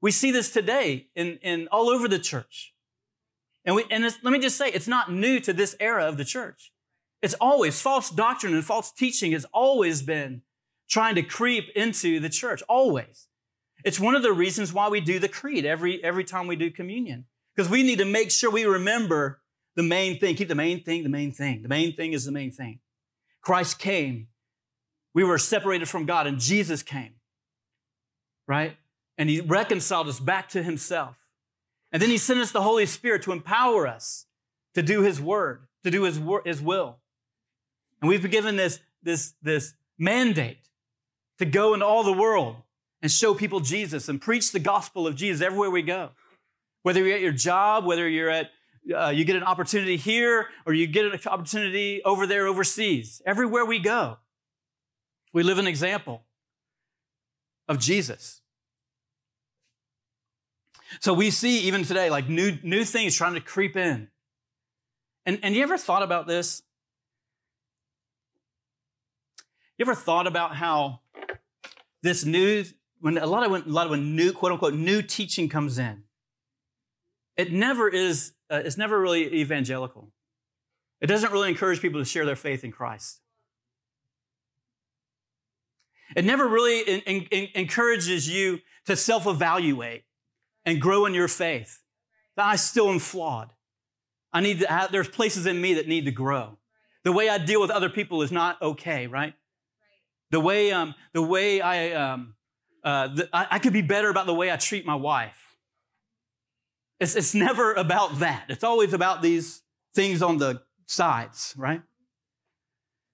We 0.00 0.10
see 0.10 0.30
this 0.30 0.52
today 0.52 1.08
in, 1.16 1.38
in 1.42 1.68
all 1.72 1.88
over 1.88 2.06
the 2.08 2.18
church. 2.18 2.74
And, 3.64 3.74
we, 3.74 3.84
and 3.90 4.04
let 4.04 4.32
me 4.32 4.38
just 4.38 4.56
say, 4.56 4.68
it's 4.70 4.88
not 4.88 5.12
new 5.12 5.40
to 5.40 5.52
this 5.52 5.76
era 5.80 6.06
of 6.06 6.16
the 6.16 6.24
church. 6.24 6.72
It's 7.20 7.34
always 7.40 7.80
false 7.80 8.10
doctrine 8.10 8.54
and 8.54 8.64
false 8.64 8.92
teaching 8.92 9.32
has 9.32 9.44
always 9.52 10.02
been 10.02 10.42
trying 10.88 11.16
to 11.16 11.22
creep 11.22 11.68
into 11.74 12.20
the 12.20 12.28
church, 12.28 12.62
always. 12.68 13.26
It's 13.84 14.00
one 14.00 14.14
of 14.14 14.22
the 14.22 14.32
reasons 14.32 14.72
why 14.72 14.88
we 14.88 15.00
do 15.00 15.18
the 15.18 15.28
creed 15.28 15.64
every, 15.64 16.02
every 16.02 16.24
time 16.24 16.46
we 16.46 16.56
do 16.56 16.70
communion, 16.70 17.26
because 17.54 17.70
we 17.70 17.82
need 17.82 17.98
to 17.98 18.04
make 18.04 18.30
sure 18.30 18.50
we 18.50 18.64
remember 18.64 19.40
the 19.78 19.84
main 19.84 20.18
thing. 20.18 20.34
Keep 20.34 20.48
the 20.48 20.56
main 20.56 20.82
thing 20.82 21.04
the 21.04 21.08
main 21.08 21.30
thing. 21.30 21.62
The 21.62 21.68
main 21.68 21.94
thing 21.94 22.12
is 22.12 22.24
the 22.24 22.32
main 22.32 22.50
thing. 22.50 22.80
Christ 23.40 23.78
came. 23.78 24.26
We 25.14 25.22
were 25.22 25.38
separated 25.38 25.88
from 25.88 26.04
God, 26.04 26.26
and 26.26 26.40
Jesus 26.40 26.82
came, 26.82 27.12
right? 28.48 28.76
And 29.16 29.30
He 29.30 29.40
reconciled 29.40 30.08
us 30.08 30.18
back 30.18 30.48
to 30.48 30.64
Himself. 30.64 31.14
And 31.92 32.02
then 32.02 32.10
He 32.10 32.18
sent 32.18 32.40
us 32.40 32.50
the 32.50 32.62
Holy 32.62 32.86
Spirit 32.86 33.22
to 33.22 33.30
empower 33.30 33.86
us 33.86 34.26
to 34.74 34.82
do 34.82 35.02
His 35.02 35.20
word, 35.20 35.68
to 35.84 35.92
do 35.92 36.02
His, 36.02 36.18
wor- 36.18 36.42
his 36.44 36.60
will. 36.60 36.96
And 38.02 38.08
we've 38.08 38.22
been 38.22 38.32
given 38.32 38.56
this, 38.56 38.80
this, 39.04 39.34
this 39.42 39.74
mandate 39.96 40.58
to 41.38 41.44
go 41.44 41.72
into 41.74 41.86
all 41.86 42.02
the 42.02 42.12
world 42.12 42.56
and 43.00 43.12
show 43.12 43.32
people 43.32 43.60
Jesus 43.60 44.08
and 44.08 44.20
preach 44.20 44.50
the 44.50 44.58
gospel 44.58 45.06
of 45.06 45.14
Jesus 45.14 45.40
everywhere 45.40 45.70
we 45.70 45.82
go. 45.82 46.10
Whether 46.82 47.04
you're 47.04 47.14
at 47.14 47.22
your 47.22 47.30
job, 47.30 47.84
whether 47.84 48.08
you're 48.08 48.28
at 48.28 48.50
uh, 48.94 49.10
you 49.10 49.24
get 49.24 49.36
an 49.36 49.42
opportunity 49.42 49.96
here 49.96 50.48
or 50.66 50.72
you 50.72 50.86
get 50.86 51.04
an 51.04 51.18
opportunity 51.26 52.02
over 52.04 52.26
there 52.26 52.46
overseas. 52.46 53.22
Everywhere 53.24 53.64
we 53.64 53.78
go, 53.78 54.18
we 55.32 55.42
live 55.42 55.58
an 55.58 55.66
example 55.66 56.22
of 57.68 57.78
Jesus. 57.78 58.40
So 61.00 61.12
we 61.12 61.30
see 61.30 61.60
even 61.60 61.82
today, 61.84 62.10
like 62.10 62.28
new, 62.28 62.58
new 62.62 62.84
things 62.84 63.14
trying 63.14 63.34
to 63.34 63.40
creep 63.40 63.76
in. 63.76 64.08
And, 65.26 65.38
and 65.42 65.54
you 65.54 65.62
ever 65.62 65.76
thought 65.76 66.02
about 66.02 66.26
this? 66.26 66.62
You 69.76 69.84
ever 69.84 69.94
thought 69.94 70.26
about 70.26 70.56
how 70.56 71.00
this 72.02 72.24
new, 72.24 72.64
when 73.00 73.18
a 73.18 73.26
lot 73.26 73.44
of 73.44 73.52
when, 73.52 73.62
a 73.62 73.68
lot 73.68 73.86
of 73.86 73.90
when 73.90 74.16
new 74.16 74.32
quote 74.32 74.52
unquote 74.52 74.74
new 74.74 75.02
teaching 75.02 75.48
comes 75.48 75.78
in, 75.78 76.04
it 77.36 77.52
never 77.52 77.88
is. 77.88 78.32
Uh, 78.50 78.62
it's 78.64 78.78
never 78.78 79.00
really 79.00 79.34
evangelical. 79.34 80.10
It 81.00 81.06
doesn't 81.06 81.32
really 81.32 81.48
encourage 81.48 81.80
people 81.80 82.00
to 82.00 82.04
share 82.04 82.24
their 82.24 82.36
faith 82.36 82.64
in 82.64 82.72
Christ. 82.72 83.20
It 86.16 86.24
never 86.24 86.48
really 86.48 86.80
in, 86.80 87.26
in, 87.30 87.48
encourages 87.54 88.28
you 88.28 88.60
to 88.86 88.96
self 88.96 89.26
evaluate 89.26 90.04
and 90.64 90.80
grow 90.80 91.06
in 91.06 91.14
your 91.14 91.28
faith. 91.28 91.82
That 92.36 92.46
I 92.46 92.56
still 92.56 92.88
am 92.88 92.98
flawed. 92.98 93.52
I 94.32 94.40
need 94.40 94.60
to 94.60 94.68
have, 94.68 94.92
there's 94.92 95.08
places 95.08 95.46
in 95.46 95.60
me 95.60 95.74
that 95.74 95.88
need 95.88 96.04
to 96.06 96.10
grow. 96.10 96.58
The 97.04 97.12
way 97.12 97.28
I 97.28 97.38
deal 97.38 97.60
with 97.60 97.70
other 97.70 97.88
people 97.88 98.22
is 98.22 98.32
not 98.32 98.60
okay, 98.60 99.06
right? 99.06 99.34
The 100.30 100.40
way, 100.40 100.72
um, 100.72 100.94
the 101.14 101.22
way 101.22 101.60
I, 101.60 101.92
um, 101.92 102.34
uh, 102.84 103.08
the, 103.08 103.28
I, 103.32 103.46
I 103.52 103.58
could 103.58 103.72
be 103.72 103.82
better 103.82 104.10
about 104.10 104.26
the 104.26 104.34
way 104.34 104.50
I 104.50 104.56
treat 104.56 104.84
my 104.84 104.94
wife. 104.94 105.47
It's, 107.00 107.14
it's 107.14 107.34
never 107.34 107.74
about 107.74 108.18
that. 108.18 108.46
It's 108.48 108.64
always 108.64 108.92
about 108.92 109.22
these 109.22 109.62
things 109.94 110.22
on 110.22 110.38
the 110.38 110.62
sides, 110.86 111.54
right? 111.56 111.82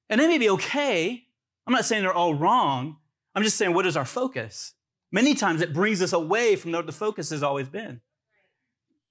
And 0.09 0.21
they 0.21 0.29
may 0.29 0.39
be 0.39 0.51
okay. 0.51 1.25
I'm 1.67 1.73
not 1.73 1.85
saying 1.85 2.03
they're 2.03 2.13
all 2.13 2.35
wrong. 2.35 2.97
I'm 3.35 3.43
just 3.43 3.57
saying, 3.57 3.75
what 3.75 3.87
is 3.87 3.97
our 3.97 4.05
focus? 4.05 4.75
Many 5.11 5.35
times 5.35 5.61
it 5.61 5.73
brings 5.73 6.03
us 6.03 6.13
away 6.13 6.57
from 6.57 6.73
what 6.73 6.87
the 6.87 6.93
focus 6.93 7.31
has 7.31 7.43
always 7.43 7.69
been. 7.69 8.01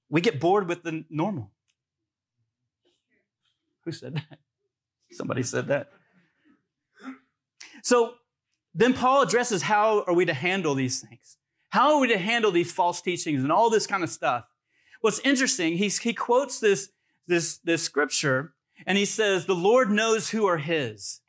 We 0.10 0.22
get 0.22 0.40
bored 0.40 0.68
with 0.68 0.84
the 0.84 1.06
normal. 1.10 1.52
Who 3.86 3.92
said 3.92 4.16
that? 4.16 4.40
Somebody 5.12 5.44
said 5.44 5.68
that. 5.68 5.92
So 7.84 8.16
then 8.74 8.94
Paul 8.94 9.22
addresses 9.22 9.64
how 9.64 10.04
are 10.08 10.14
we 10.14 10.26
to 10.26 10.34
handle 10.34 10.74
these 10.74 11.02
things? 11.02 11.38
How 11.70 11.94
are 11.94 12.00
we 12.00 12.08
to 12.10 12.18
handle 12.18 12.52
these 12.52 12.72
false 12.72 13.02
teachings 13.02 13.44
and 13.44 13.52
all 13.52 13.70
this 13.70 13.88
kind 13.88 14.04
of 14.04 14.10
stuff? 14.10 14.46
What's 15.04 15.20
interesting, 15.20 15.76
he's, 15.76 16.00
he 16.00 16.14
quotes 16.14 16.62
this, 16.62 16.90
this, 17.28 17.58
this 17.58 17.84
scripture 17.84 18.54
and 18.88 18.98
he 18.98 19.04
says, 19.04 19.46
The 19.46 19.54
Lord 19.54 19.92
knows 19.92 20.30
who 20.30 20.46
are 20.46 20.58
his. 20.58 21.20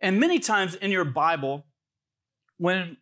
And 0.00 0.20
many 0.20 0.38
times 0.38 0.76
in 0.76 0.92
your 0.92 1.04
Bible, 1.04 1.66
when 2.56 2.98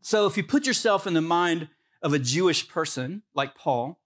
so 0.00 0.26
if 0.26 0.36
you 0.36 0.42
put 0.42 0.66
yourself 0.66 1.06
in 1.06 1.14
the 1.14 1.20
mind 1.20 1.68
of 2.02 2.12
a 2.12 2.18
Jewish 2.18 2.68
person 2.68 3.22
like 3.34 3.54
Paul 3.54 4.00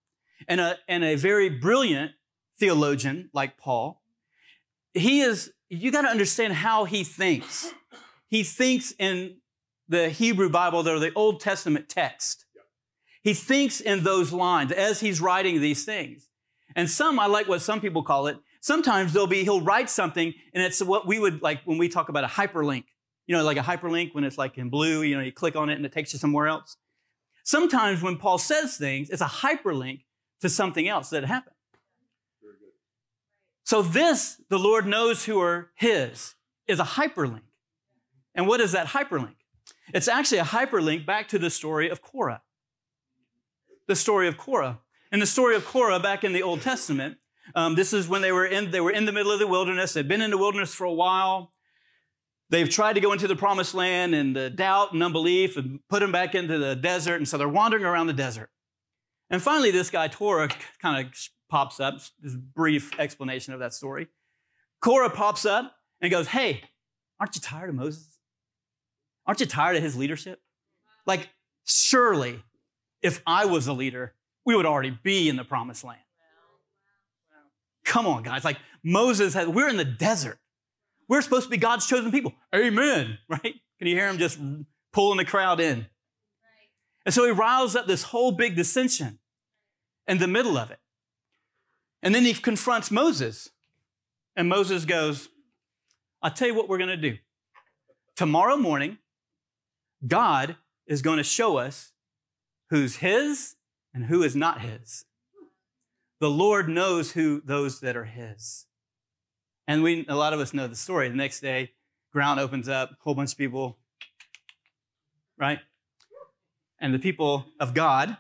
and 0.47 0.61
a, 0.61 0.77
and 0.87 1.03
a 1.03 1.15
very 1.15 1.49
brilliant 1.49 2.13
theologian 2.59 3.31
like 3.33 3.57
Paul, 3.57 4.03
he 4.93 5.23
is, 5.23 5.53
you 5.71 5.91
got 5.91 6.03
to 6.03 6.09
understand 6.09 6.53
how 6.53 6.85
he 6.85 7.03
thinks 7.03 7.73
he 8.29 8.45
thinks 8.45 8.93
in 8.99 9.39
the 9.89 10.09
Hebrew 10.09 10.49
Bible, 10.49 10.89
or 10.89 11.01
the 11.01 11.13
Old 11.15 11.41
Testament 11.41 11.89
text. 11.89 12.47
He 13.23 13.35
thinks 13.35 13.81
in 13.81 14.03
those 14.03 14.33
lines 14.33 14.73
as 14.73 15.01
he's 15.01 15.21
writing 15.21 15.61
these 15.61 15.85
things. 15.85 16.29
And 16.75 16.89
some, 16.89 17.19
I 17.19 17.27
like 17.27 17.49
what 17.49 17.61
some 17.61 17.81
people 17.81 18.03
call 18.03 18.27
it. 18.29 18.39
Sometimes 18.61 19.13
there'll 19.13 19.27
be, 19.27 19.43
he'll 19.43 19.61
write 19.61 19.91
something 19.91 20.33
and 20.55 20.63
it's 20.63 20.83
what 20.83 21.07
we 21.07 21.19
would 21.19 21.43
like 21.43 21.61
when 21.65 21.79
we 21.79 21.89
talk 21.89 22.09
about 22.09 22.25
a 22.25 22.29
hyperlink. 22.29 22.85
You 23.27 23.37
know, 23.37 23.45
like 23.45 23.57
a 23.57 23.63
hyperlink 23.63 24.15
when 24.15 24.25
it's 24.25 24.39
like 24.39 24.59
in 24.59 24.71
blue, 24.71 25.03
you 25.03 25.17
know, 25.17 25.23
you 25.23 25.33
click 25.33 25.57
on 25.57 25.71
it 25.71 25.75
and 25.75 25.87
it 25.87 25.93
takes 25.93 26.13
you 26.13 26.19
somewhere 26.19 26.49
else. 26.49 26.77
Sometimes 27.45 28.03
when 28.03 28.17
Paul 28.17 28.39
says 28.39 28.77
things, 28.77 29.11
it's 29.11 29.23
a 29.23 29.27
hyperlink 29.27 30.05
to 30.41 30.49
something 30.49 30.89
else 30.89 31.11
that 31.11 31.25
happened. 31.25 31.57
So 33.65 33.83
this, 33.83 34.41
the 34.49 34.59
Lord 34.59 34.87
knows 34.87 35.25
who 35.25 35.41
are 35.41 35.71
his, 35.75 36.35
is 36.67 36.81
a 36.81 36.85
hyperlink. 36.85 37.43
And 38.35 38.49
what 38.49 38.61
is 38.61 38.73
that 38.73 38.89
hyperlink? 38.89 39.37
It's 39.95 40.09
actually 40.09 40.39
a 40.39 40.45
hyperlink 40.45 41.07
back 41.07 41.29
to 41.29 41.39
the 41.39 41.51
story 41.51 41.89
of 41.89 42.03
Korah. 42.03 42.43
The 43.91 43.97
story 43.97 44.29
of 44.29 44.37
Korah. 44.39 44.79
In 45.11 45.19
the 45.19 45.27
story 45.27 45.57
of 45.57 45.65
Korah 45.65 45.99
back 45.99 46.23
in 46.23 46.33
the 46.33 46.45
Old 46.45 46.63
Testament, 46.63 47.17
um, 47.57 47.75
this 47.75 47.93
is 47.93 48.07
when 48.07 48.23
they 48.23 48.31
were 48.31 48.47
in 48.47 48.71
they 48.71 48.81
were 48.81 48.93
in 48.93 49.05
the 49.05 49.11
middle 49.11 49.33
of 49.33 49.41
the 49.41 49.49
wilderness. 49.49 49.95
They've 49.95 50.07
been 50.07 50.21
in 50.21 50.31
the 50.31 50.39
wilderness 50.39 50.73
for 50.73 50.85
a 50.85 50.93
while. 50.93 51.51
They've 52.51 52.71
tried 52.71 52.93
to 52.93 53.01
go 53.01 53.13
into 53.13 53.27
the 53.27 53.35
promised 53.35 53.75
land, 53.75 54.15
and 54.15 54.37
the 54.37 54.49
doubt 54.49 54.93
and 54.93 55.03
unbelief 55.03 55.57
and 55.57 55.81
put 55.89 55.99
them 55.99 56.13
back 56.13 56.37
into 56.37 56.57
the 56.57 56.77
desert, 56.77 57.17
and 57.17 57.27
so 57.27 57.37
they're 57.37 57.49
wandering 57.49 57.85
around 57.85 58.07
the 58.07 58.13
desert. 58.13 58.51
And 59.29 59.43
finally, 59.43 59.73
this 59.73 59.91
guy 59.91 60.07
Korah 60.07 60.51
kind 60.81 61.05
of 61.05 61.13
pops 61.49 61.81
up. 61.81 61.99
This 62.21 62.37
brief 62.37 62.97
explanation 63.01 63.55
of 63.55 63.59
that 63.59 63.75
story. 63.75 64.07
Korah 64.81 65.11
pops 65.11 65.45
up 65.45 65.75
and 66.01 66.13
goes, 66.13 66.29
"Hey, 66.29 66.63
aren't 67.19 67.35
you 67.35 67.41
tired 67.41 67.71
of 67.71 67.75
Moses? 67.75 68.21
Aren't 69.27 69.41
you 69.41 69.47
tired 69.47 69.75
of 69.75 69.83
his 69.83 69.97
leadership? 69.97 70.41
Like, 71.07 71.31
surely, 71.67 72.45
if 73.03 73.23
I 73.27 73.47
was 73.47 73.67
a 73.67 73.73
leader, 73.73 74.15
we 74.45 74.57
would 74.57 74.67
already 74.67 74.97
be 75.03 75.29
in 75.29 75.37
the 75.37 75.45
promised 75.45 75.85
land. 75.85 76.01
Come 77.85 78.07
on, 78.07 78.23
guys. 78.23 78.45
Like, 78.45 78.59
Moses 78.85 79.35
had, 79.35 79.49
we're 79.49 79.69
in 79.69 79.77
the 79.77 79.85
desert. 79.85 80.39
We're 81.09 81.23
supposed 81.23 81.45
to 81.45 81.51
be 81.51 81.57
God's 81.57 81.87
chosen 81.87 82.13
people. 82.13 82.35
Amen. 82.55 83.19
Right? 83.29 83.55
Can 83.79 83.89
you 83.89 83.97
hear 83.97 84.09
him 84.09 84.19
just 84.19 84.39
pulling 84.93 85.19
the 85.19 85.25
crowd 85.25 85.61
in? 85.61 85.87
And 87.05 87.15
so 87.15 87.25
he 87.25 87.31
riles 87.31 87.75
up 87.75 87.87
this 87.87 88.05
whole 88.05 88.33
big 88.33 88.55
dissension 88.55 89.19
in 90.07 90.19
the 90.19 90.29
middle 90.29 90.57
of 90.57 90.71
it. 90.71 90.79
And 92.03 92.15
then 92.15 92.25
he 92.25 92.35
confronts 92.35 92.91
Moses. 92.91 93.51
And 94.37 94.49
Moses 94.49 94.85
goes, 94.85 95.29
I'll 96.23 96.31
tell 96.31 96.49
you 96.49 96.55
what 96.55 96.69
we're 96.69 96.79
going 96.79 96.91
to 96.91 96.97
do. 96.97 97.19
Tomorrow 98.17 98.57
morning, 98.57 98.99
God 100.07 100.57
is 100.87 101.03
going 101.03 101.17
to 101.17 101.25
show 101.25 101.57
us 101.57 101.93
who's 102.71 102.97
His 102.97 103.57
and 103.93 104.07
who 104.07 104.23
is 104.23 104.35
not 104.35 104.61
His. 104.61 105.05
The 106.21 106.31
Lord 106.31 106.69
knows 106.69 107.13
who 107.13 107.43
those 107.45 107.81
that 107.81 107.97
are 107.97 108.05
His. 108.05 108.67
And 109.67 109.83
we, 109.83 110.07
a 110.09 110.17
lot 110.17 110.33
of 110.33 110.41
us 110.41 110.55
know 110.55 110.67
the 110.67 110.77
story. 110.77 111.09
The 111.09 111.17
next 111.17 111.41
day, 111.41 111.73
ground 112.13 112.41
opens 112.41 112.69
up, 112.69 112.93
a 112.93 112.97
whole 113.01 113.15
bunch 113.15 113.33
of 113.33 113.39
people, 113.39 113.79
right? 115.39 115.61
And 116.81 116.95
the 116.95 116.99
people 116.99 117.47
of 117.59 117.75
God 117.75 118.17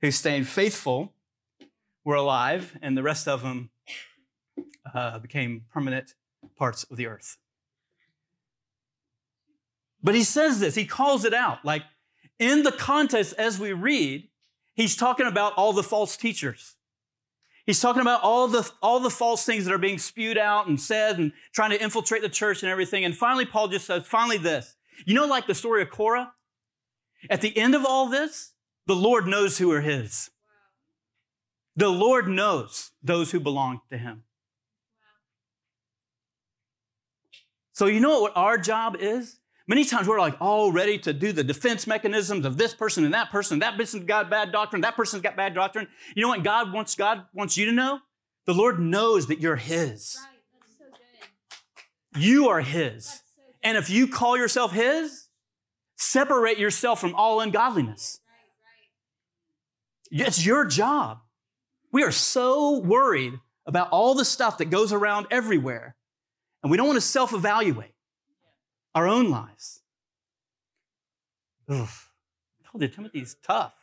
who 0.00 0.10
stayed 0.10 0.46
faithful 0.46 1.12
were 2.04 2.16
alive, 2.16 2.76
and 2.82 2.96
the 2.96 3.02
rest 3.02 3.28
of 3.28 3.42
them 3.42 3.70
uh, 4.92 5.18
became 5.20 5.64
permanent 5.72 6.14
parts 6.56 6.84
of 6.84 6.96
the 6.96 7.06
earth. 7.06 7.38
But 10.02 10.14
he 10.14 10.24
says 10.24 10.58
this, 10.58 10.74
he 10.74 10.84
calls 10.84 11.24
it 11.24 11.32
out. 11.32 11.64
Like 11.64 11.84
in 12.42 12.64
the 12.64 12.72
context 12.72 13.34
as 13.38 13.58
we 13.60 13.72
read, 13.72 14.28
he's 14.74 14.96
talking 14.96 15.26
about 15.26 15.54
all 15.54 15.72
the 15.72 15.82
false 15.82 16.16
teachers. 16.16 16.74
He's 17.64 17.80
talking 17.80 18.02
about 18.02 18.22
all 18.24 18.48
the, 18.48 18.68
all 18.82 18.98
the 18.98 19.10
false 19.10 19.46
things 19.46 19.64
that 19.64 19.72
are 19.72 19.78
being 19.78 19.98
spewed 19.98 20.36
out 20.36 20.66
and 20.66 20.80
said 20.80 21.20
and 21.20 21.32
trying 21.52 21.70
to 21.70 21.80
infiltrate 21.80 22.22
the 22.22 22.28
church 22.28 22.64
and 22.64 22.70
everything. 22.70 23.04
And 23.04 23.16
finally, 23.16 23.46
Paul 23.46 23.68
just 23.68 23.86
says, 23.86 24.04
finally, 24.04 24.38
this. 24.38 24.74
You 25.06 25.14
know, 25.14 25.26
like 25.26 25.46
the 25.46 25.54
story 25.54 25.82
of 25.82 25.90
Korah? 25.90 26.32
At 27.30 27.40
the 27.40 27.56
end 27.56 27.76
of 27.76 27.86
all 27.86 28.08
this, 28.08 28.54
the 28.86 28.96
Lord 28.96 29.28
knows 29.28 29.58
who 29.58 29.70
are 29.70 29.80
his. 29.80 30.30
The 31.76 31.88
Lord 31.88 32.26
knows 32.26 32.90
those 33.02 33.30
who 33.30 33.38
belong 33.38 33.80
to 33.90 33.96
him. 33.96 34.24
So, 37.72 37.86
you 37.86 38.00
know 38.00 38.20
what 38.20 38.36
our 38.36 38.58
job 38.58 38.96
is? 38.98 39.38
Many 39.72 39.86
times 39.86 40.06
we're 40.06 40.20
like 40.20 40.36
all 40.38 40.70
ready 40.70 40.98
to 40.98 41.14
do 41.14 41.32
the 41.32 41.42
defense 41.42 41.86
mechanisms 41.86 42.44
of 42.44 42.58
this 42.58 42.74
person 42.74 43.06
and 43.06 43.14
that 43.14 43.30
person. 43.30 43.60
That 43.60 43.78
person's 43.78 44.04
got 44.04 44.28
bad 44.28 44.52
doctrine. 44.52 44.82
That 44.82 44.96
person's 44.96 45.22
got 45.22 45.34
bad 45.34 45.54
doctrine. 45.54 45.88
You 46.14 46.20
know 46.20 46.28
what 46.28 46.44
God 46.44 46.74
wants? 46.74 46.94
God 46.94 47.24
wants 47.32 47.56
you 47.56 47.64
to 47.64 47.72
know. 47.72 48.00
The 48.44 48.52
Lord 48.52 48.78
knows 48.78 49.28
that 49.28 49.40
you're 49.40 49.56
His. 49.56 50.18
Right. 50.20 50.84
So. 52.14 52.20
You 52.20 52.50
are 52.50 52.60
His. 52.60 53.06
So. 53.06 53.20
And 53.62 53.78
if 53.78 53.88
you 53.88 54.08
call 54.08 54.36
yourself 54.36 54.72
His, 54.72 55.28
separate 55.96 56.58
yourself 56.58 57.00
from 57.00 57.14
all 57.14 57.40
ungodliness. 57.40 58.20
Right, 60.12 60.20
right. 60.20 60.28
It's 60.28 60.44
your 60.44 60.66
job. 60.66 61.20
We 61.90 62.02
are 62.02 62.12
so 62.12 62.76
worried 62.76 63.40
about 63.64 63.88
all 63.88 64.14
the 64.14 64.26
stuff 64.26 64.58
that 64.58 64.66
goes 64.66 64.92
around 64.92 65.28
everywhere, 65.30 65.96
and 66.62 66.70
we 66.70 66.76
don't 66.76 66.88
want 66.88 66.98
to 66.98 67.00
self 67.00 67.32
evaluate 67.32 67.91
our 68.94 69.06
own 69.06 69.30
lives. 69.30 69.80
Ugh. 71.68 71.88
I 71.88 72.70
told 72.70 72.82
you, 72.82 72.88
Timothy's 72.88 73.36
tough. 73.42 73.74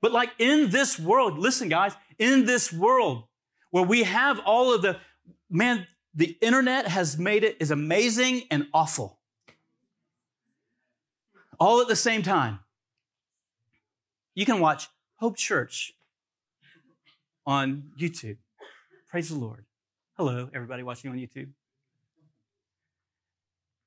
But, 0.00 0.12
like 0.12 0.30
in 0.38 0.70
this 0.70 0.98
world, 0.98 1.38
listen, 1.38 1.68
guys, 1.68 1.94
in 2.18 2.44
this 2.44 2.72
world 2.72 3.24
where 3.70 3.84
we 3.84 4.02
have 4.04 4.38
all 4.44 4.74
of 4.74 4.82
the, 4.82 4.98
man, 5.50 5.86
the 6.14 6.36
internet 6.40 6.86
has 6.86 7.18
made 7.18 7.42
it 7.42 7.56
is 7.60 7.70
amazing 7.70 8.42
and 8.50 8.66
awful. 8.72 9.18
All 11.58 11.80
at 11.80 11.88
the 11.88 11.96
same 11.96 12.22
time. 12.22 12.60
You 14.34 14.44
can 14.44 14.60
watch 14.60 14.88
Hope 15.16 15.36
Church 15.36 15.94
on 17.46 17.90
YouTube. 17.98 18.36
Praise 19.08 19.28
the 19.28 19.36
Lord. 19.36 19.64
Hello, 20.16 20.50
everybody 20.52 20.82
watching 20.82 21.10
on 21.10 21.16
YouTube. 21.16 21.48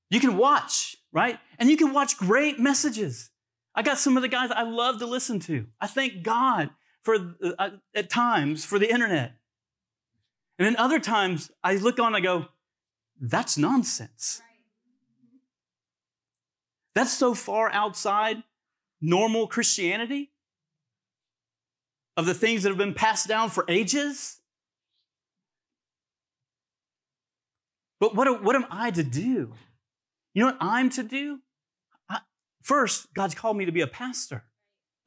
You 0.09 0.19
can 0.19 0.37
watch, 0.37 0.95
right? 1.11 1.39
And 1.59 1.69
you 1.69 1.77
can 1.77 1.93
watch 1.93 2.17
great 2.17 2.59
messages. 2.59 3.29
I 3.75 3.81
got 3.81 3.97
some 3.97 4.17
of 4.17 4.23
the 4.23 4.29
guys 4.29 4.51
I 4.51 4.63
love 4.63 4.99
to 4.99 5.05
listen 5.05 5.39
to. 5.41 5.67
I 5.79 5.87
thank 5.87 6.23
God 6.23 6.69
for, 7.03 7.35
uh, 7.59 7.69
at 7.93 8.09
times, 8.09 8.65
for 8.65 8.79
the 8.79 8.91
internet. 8.91 9.33
And 10.57 10.65
then 10.65 10.75
other 10.77 10.99
times, 10.99 11.51
I 11.63 11.75
look 11.75 11.99
on 11.99 12.07
and 12.07 12.15
I 12.15 12.19
go, 12.21 12.47
that's 13.19 13.57
nonsense. 13.57 14.41
That's 16.95 17.13
so 17.13 17.35
far 17.35 17.69
outside 17.71 18.41
normal 18.99 19.47
Christianity 19.47 20.31
of 22.15 22.25
the 22.25 22.33
things 22.33 22.63
that 22.63 22.69
have 22.69 22.77
been 22.77 22.95
passed 22.95 23.27
down 23.27 23.51
for 23.51 23.63
ages. 23.67 24.39
But 27.99 28.15
what, 28.15 28.43
what 28.43 28.55
am 28.55 28.65
I 28.71 28.89
to 28.91 29.03
do? 29.03 29.53
You 30.37 30.43
know 30.43 30.51
what 30.51 30.57
I'm 30.61 30.91
to 30.91 31.01
do? 31.01 31.39
I, 32.07 32.19
first, 32.61 33.11
God's 33.15 33.33
called 33.33 33.57
me 33.57 33.65
to 33.65 33.71
be 33.71 33.81
a 33.81 33.87
pastor. 33.87 34.43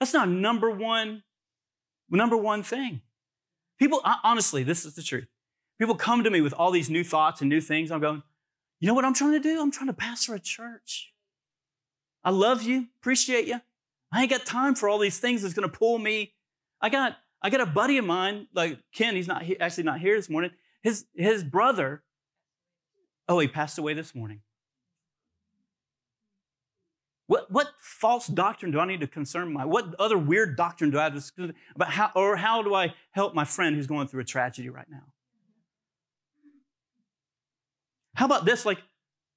That's 0.01 0.13
not 0.13 0.29
number 0.29 0.73
one, 0.73 1.23
number 2.11 2.37
one 2.37 2.65
thing. 2.65 3.03
People, 3.79 4.01
honestly, 4.25 4.65
this 4.65 4.85
is 4.85 4.97
the 4.97 5.05
truth. 5.05 5.29
People 5.79 5.95
come 5.95 6.25
to 6.25 6.31
me 6.31 6.41
with 6.41 6.53
all 6.55 6.73
these 6.73 6.91
new 6.91 7.05
thoughts 7.05 7.43
and 7.43 7.49
new 7.49 7.61
things. 7.61 7.93
I'm 7.93 8.01
going, 8.01 8.25
you 8.81 8.89
know 8.89 8.95
what 8.95 9.05
I'm 9.05 9.15
trying 9.15 9.31
to 9.31 9.39
do? 9.39 9.63
I'm 9.63 9.71
trying 9.71 9.87
to 9.87 9.93
pastor 9.93 10.35
a 10.35 10.41
church. 10.41 11.13
I 12.25 12.31
love 12.31 12.65
you, 12.65 12.89
appreciate 13.01 13.47
you. 13.47 13.61
I 14.13 14.23
ain't 14.23 14.31
got 14.31 14.45
time 14.45 14.75
for 14.75 14.89
all 14.89 14.99
these 14.99 15.21
things 15.21 15.43
that's 15.43 15.55
going 15.55 15.71
to 15.71 15.79
pull 15.79 16.01
me. 16.01 16.33
I 16.81 16.89
got 16.89 17.17
I 17.41 17.51
got 17.51 17.61
a 17.61 17.67
buddy 17.67 17.99
of 17.99 18.05
mine, 18.05 18.49
like 18.53 18.81
Ken. 18.93 19.15
He's 19.15 19.29
not 19.29 19.45
he, 19.45 19.61
actually 19.61 19.85
not 19.85 20.01
here 20.01 20.17
this 20.17 20.29
morning. 20.29 20.51
His 20.83 21.07
his 21.15 21.45
brother. 21.45 22.03
Oh, 23.29 23.39
he 23.39 23.47
passed 23.47 23.79
away 23.79 23.95
this 23.95 24.13
morning. 24.13 24.41
What 27.31 27.49
what 27.49 27.69
false 27.79 28.27
doctrine 28.27 28.73
do 28.73 28.81
I 28.81 28.87
need 28.87 28.99
to 29.03 29.07
concern 29.07 29.53
my? 29.53 29.65
What 29.65 29.95
other 30.01 30.19
weird 30.19 30.57
doctrine 30.57 30.91
do 30.91 30.99
I 30.99 31.05
have 31.05 31.15
to 31.37 31.55
about 31.77 31.91
how 31.93 32.11
or 32.17 32.35
how 32.35 32.61
do 32.61 32.75
I 32.75 32.93
help 33.13 33.37
my 33.37 33.45
friend 33.45 33.77
who's 33.77 33.87
going 33.87 34.09
through 34.09 34.23
a 34.23 34.25
tragedy 34.25 34.69
right 34.69 34.91
now? 34.91 35.05
How 38.15 38.27
about 38.27 38.47
this? 38.47 38.67
Like, 38.67 38.79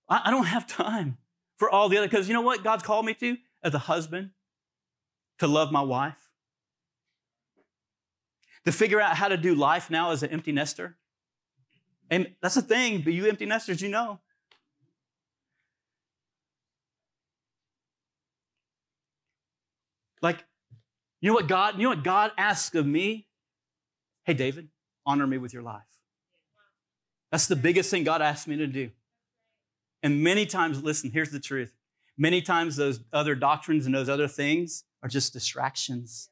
I, 0.10 0.22
I 0.26 0.32
don't 0.32 0.48
have 0.48 0.66
time 0.66 1.20
for 1.58 1.70
all 1.70 1.88
the 1.88 2.00
other 2.00 2.08
because 2.08 2.28
you 2.28 2.34
know 2.34 2.42
what 2.42 2.64
God's 2.64 2.82
called 2.82 3.06
me 3.06 3.14
to 3.14 3.38
as 3.64 3.76
a 3.76 3.80
husband 3.80 4.32
to 5.38 5.46
love 5.46 5.72
my 5.72 5.82
wife 5.82 6.32
to 8.66 8.72
figure 8.72 9.00
out 9.00 9.18
how 9.18 9.28
to 9.28 9.38
do 9.38 9.54
life 9.54 9.92
now 9.92 10.10
as 10.10 10.24
an 10.24 10.32
empty 10.32 10.52
nester. 10.52 10.98
And 12.10 12.34
that's 12.42 12.56
the 12.56 12.64
thing, 12.64 13.02
but 13.04 13.14
you 13.14 13.28
empty 13.28 13.46
nesters, 13.46 13.84
you 13.84 13.90
know. 13.90 14.20
Like, 20.24 20.44
you 21.22 21.30
know 21.30 21.36
what 21.36 21.48
God, 21.48 21.76
you 21.78 21.84
know 21.84 21.90
what 21.90 22.04
God 22.04 22.32
asks 22.38 22.74
of 22.76 22.88
me? 22.88 23.28
Hey, 24.24 24.34
David, 24.34 24.70
honor 25.06 25.28
me 25.28 25.38
with 25.38 25.54
your 25.54 25.62
life. 25.62 25.82
That's 27.30 27.48
the 27.48 27.56
biggest 27.56 27.92
thing 27.92 28.04
God 28.04 28.22
asked 28.22 28.48
me 28.48 28.58
to 28.58 28.68
do. 28.68 28.90
And 30.02 30.24
many 30.24 30.46
times, 30.46 30.82
listen, 30.82 31.12
here's 31.12 31.32
the 31.32 31.40
truth. 31.40 31.74
Many 32.18 32.42
times 32.42 32.76
those 32.76 33.02
other 33.12 33.36
doctrines 33.36 33.86
and 33.86 33.94
those 33.94 34.10
other 34.10 34.28
things 34.28 34.84
are 35.02 35.10
just 35.10 35.34
distractions 35.34 36.30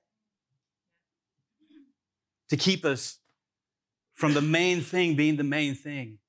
to 2.49 2.58
keep 2.58 2.86
us 2.86 3.19
from 4.13 4.34
the 4.34 4.41
main 4.41 4.82
thing 4.82 5.15
being 5.15 5.38
the 5.38 5.43
main 5.43 5.73
thing. 5.73 6.19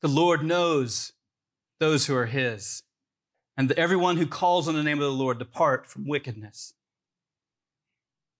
The 0.00 0.08
Lord 0.08 0.42
knows 0.42 1.12
those 1.78 2.06
who 2.06 2.16
are 2.16 2.26
His, 2.26 2.82
and 3.56 3.70
everyone 3.72 4.16
who 4.16 4.26
calls 4.26 4.68
on 4.68 4.74
the 4.74 4.82
name 4.82 4.98
of 4.98 5.04
the 5.04 5.12
Lord 5.12 5.38
depart 5.38 5.86
from 5.86 6.06
wickedness. 6.06 6.74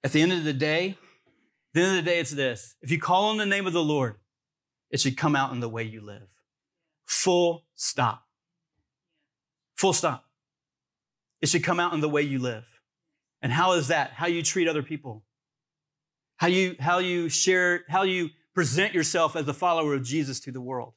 At 0.03 0.12
the 0.12 0.23
end 0.23 0.33
of 0.33 0.44
the 0.44 0.53
day, 0.53 0.96
the 1.75 1.83
end 1.83 1.99
of 1.99 2.05
the 2.05 2.11
day, 2.11 2.18
it's 2.18 2.31
this 2.31 2.77
if 2.83 2.90
you 2.90 2.99
call 2.99 3.31
on 3.31 3.37
the 3.37 3.46
name 3.46 3.66
of 3.66 3.73
the 3.73 3.83
Lord, 3.83 4.16
it 4.90 5.01
should 5.01 5.16
come 5.16 5.37
out 5.37 5.53
in 5.53 5.61
the 5.61 5.68
way 5.68 5.83
you 5.83 6.01
live. 6.01 6.29
Full 7.07 7.64
stop. 7.75 8.25
Full 9.77 9.92
stop. 9.92 10.25
It 11.40 11.49
should 11.49 11.64
come 11.64 11.81
out 11.81 11.94
in 11.94 12.01
the 12.01 12.09
way 12.09 12.23
you 12.23 12.38
live. 12.38 12.81
And 13.42 13.53
how 13.53 13.73
is 13.73 13.88
that? 13.88 14.12
How 14.12 14.27
you 14.27 14.42
treat 14.42 14.68
other 14.68 14.83
people. 14.83 15.25
How 16.37 16.49
you, 16.49 16.77
how 16.79 16.99
you 16.99 17.29
share, 17.29 17.85
how 17.88 18.03
you 18.03 18.31
present 18.55 18.94
yourself 18.94 19.37
as 19.37 19.49
a 19.49 19.55
follower 19.55 19.94
of 19.94 20.03
Jesus 20.03 20.40
to 20.40 20.53
the 20.53 20.61
world. 20.61 20.94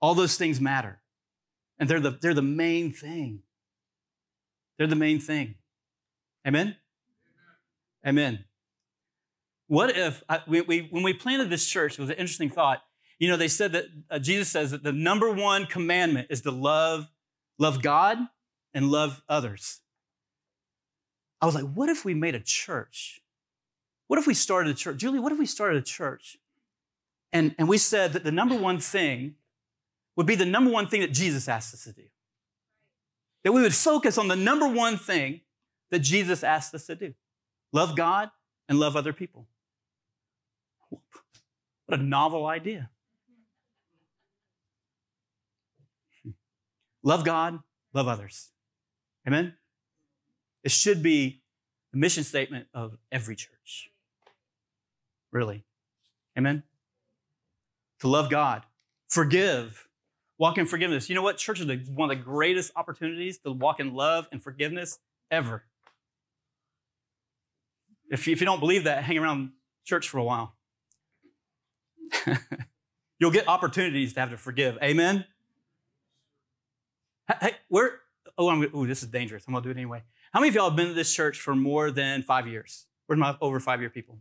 All 0.00 0.14
those 0.14 0.36
things 0.36 0.60
matter. 0.60 1.00
And 1.78 1.88
they're 1.88 2.00
the, 2.00 2.18
they're 2.20 2.34
the 2.34 2.42
main 2.42 2.92
thing. 2.92 3.40
They're 4.76 4.86
the 4.86 4.96
main 4.96 5.20
thing. 5.20 5.56
Amen? 6.46 6.76
Amen. 8.06 8.44
What 9.66 9.96
if, 9.96 10.22
I, 10.28 10.40
we, 10.48 10.62
we, 10.62 10.88
when 10.90 11.02
we 11.02 11.12
planted 11.12 11.50
this 11.50 11.66
church, 11.66 11.94
it 11.94 12.00
was 12.00 12.10
an 12.10 12.16
interesting 12.16 12.48
thought. 12.50 12.82
You 13.18 13.28
know, 13.28 13.36
they 13.36 13.48
said 13.48 13.72
that 13.72 13.84
uh, 14.10 14.18
Jesus 14.18 14.48
says 14.48 14.70
that 14.70 14.82
the 14.82 14.92
number 14.92 15.30
one 15.30 15.66
commandment 15.66 16.28
is 16.30 16.40
to 16.42 16.50
love, 16.50 17.10
love 17.58 17.82
God 17.82 18.18
and 18.72 18.90
love 18.90 19.22
others. 19.28 19.80
I 21.40 21.46
was 21.46 21.54
like, 21.54 21.70
what 21.74 21.88
if 21.88 22.04
we 22.04 22.14
made 22.14 22.34
a 22.34 22.40
church? 22.40 23.20
What 24.06 24.18
if 24.18 24.26
we 24.26 24.34
started 24.34 24.70
a 24.70 24.74
church? 24.74 24.96
Julie, 24.96 25.18
what 25.18 25.32
if 25.32 25.38
we 25.38 25.46
started 25.46 25.76
a 25.76 25.84
church? 25.84 26.38
And, 27.32 27.54
and 27.58 27.68
we 27.68 27.76
said 27.76 28.14
that 28.14 28.24
the 28.24 28.32
number 28.32 28.56
one 28.56 28.78
thing 28.78 29.34
would 30.18 30.26
be 30.26 30.34
the 30.34 30.44
number 30.44 30.70
one 30.70 30.86
thing 30.88 31.00
that 31.00 31.12
Jesus 31.12 31.48
asked 31.48 31.72
us 31.72 31.84
to 31.84 31.92
do. 31.92 32.02
That 33.44 33.52
we 33.52 33.62
would 33.62 33.74
focus 33.74 34.18
on 34.18 34.26
the 34.26 34.34
number 34.34 34.66
one 34.68 34.98
thing 34.98 35.42
that 35.90 36.00
Jesus 36.00 36.42
asked 36.42 36.74
us 36.74 36.86
to 36.86 36.96
do 36.96 37.14
love 37.72 37.96
God 37.96 38.30
and 38.68 38.78
love 38.78 38.96
other 38.96 39.12
people. 39.12 39.46
What 40.90 42.00
a 42.00 42.02
novel 42.02 42.46
idea. 42.46 42.90
Love 47.02 47.24
God, 47.24 47.60
love 47.94 48.08
others. 48.08 48.50
Amen? 49.26 49.54
It 50.64 50.72
should 50.72 51.02
be 51.02 51.42
the 51.92 51.98
mission 51.98 52.24
statement 52.24 52.66
of 52.74 52.98
every 53.10 53.36
church. 53.36 53.90
Really. 55.30 55.64
Amen? 56.36 56.64
To 58.00 58.08
love 58.08 58.28
God 58.28 58.64
Forgive. 59.08 59.87
Walk 60.38 60.56
in 60.56 60.66
forgiveness. 60.66 61.08
You 61.08 61.16
know 61.16 61.22
what? 61.22 61.36
Church 61.36 61.60
is 61.60 61.66
the- 61.66 61.78
one 61.92 62.10
of 62.10 62.16
the 62.16 62.22
greatest 62.22 62.72
opportunities 62.76 63.38
to 63.38 63.52
walk 63.52 63.80
in 63.80 63.94
love 63.94 64.28
and 64.30 64.42
forgiveness 64.42 64.98
ever. 65.30 65.64
If 68.10 68.26
you, 68.26 68.32
if 68.32 68.40
you 68.40 68.46
don't 68.46 68.60
believe 68.60 68.84
that, 68.84 69.02
hang 69.02 69.18
around 69.18 69.50
church 69.84 70.08
for 70.08 70.18
a 70.18 70.24
while. 70.24 70.56
You'll 73.18 73.32
get 73.32 73.48
opportunities 73.48 74.12
to 74.14 74.20
have 74.20 74.30
to 74.30 74.38
forgive. 74.38 74.78
Amen? 74.82 75.24
Hey, 77.40 77.56
where? 77.68 78.00
Oh, 78.38 78.48
I'm, 78.48 78.62
ooh, 78.74 78.86
this 78.86 79.02
is 79.02 79.08
dangerous. 79.08 79.44
I'm 79.46 79.52
going 79.52 79.62
to 79.64 79.68
do 79.68 79.70
it 79.72 79.76
anyway. 79.76 80.02
How 80.32 80.40
many 80.40 80.50
of 80.50 80.54
y'all 80.54 80.68
have 80.68 80.76
been 80.76 80.88
to 80.88 80.94
this 80.94 81.12
church 81.12 81.40
for 81.40 81.54
more 81.54 81.90
than 81.90 82.22
five 82.22 82.46
years? 82.46 82.86
Where's 83.06 83.18
my 83.18 83.36
over 83.40 83.58
five 83.58 83.80
year 83.80 83.90
people? 83.90 84.18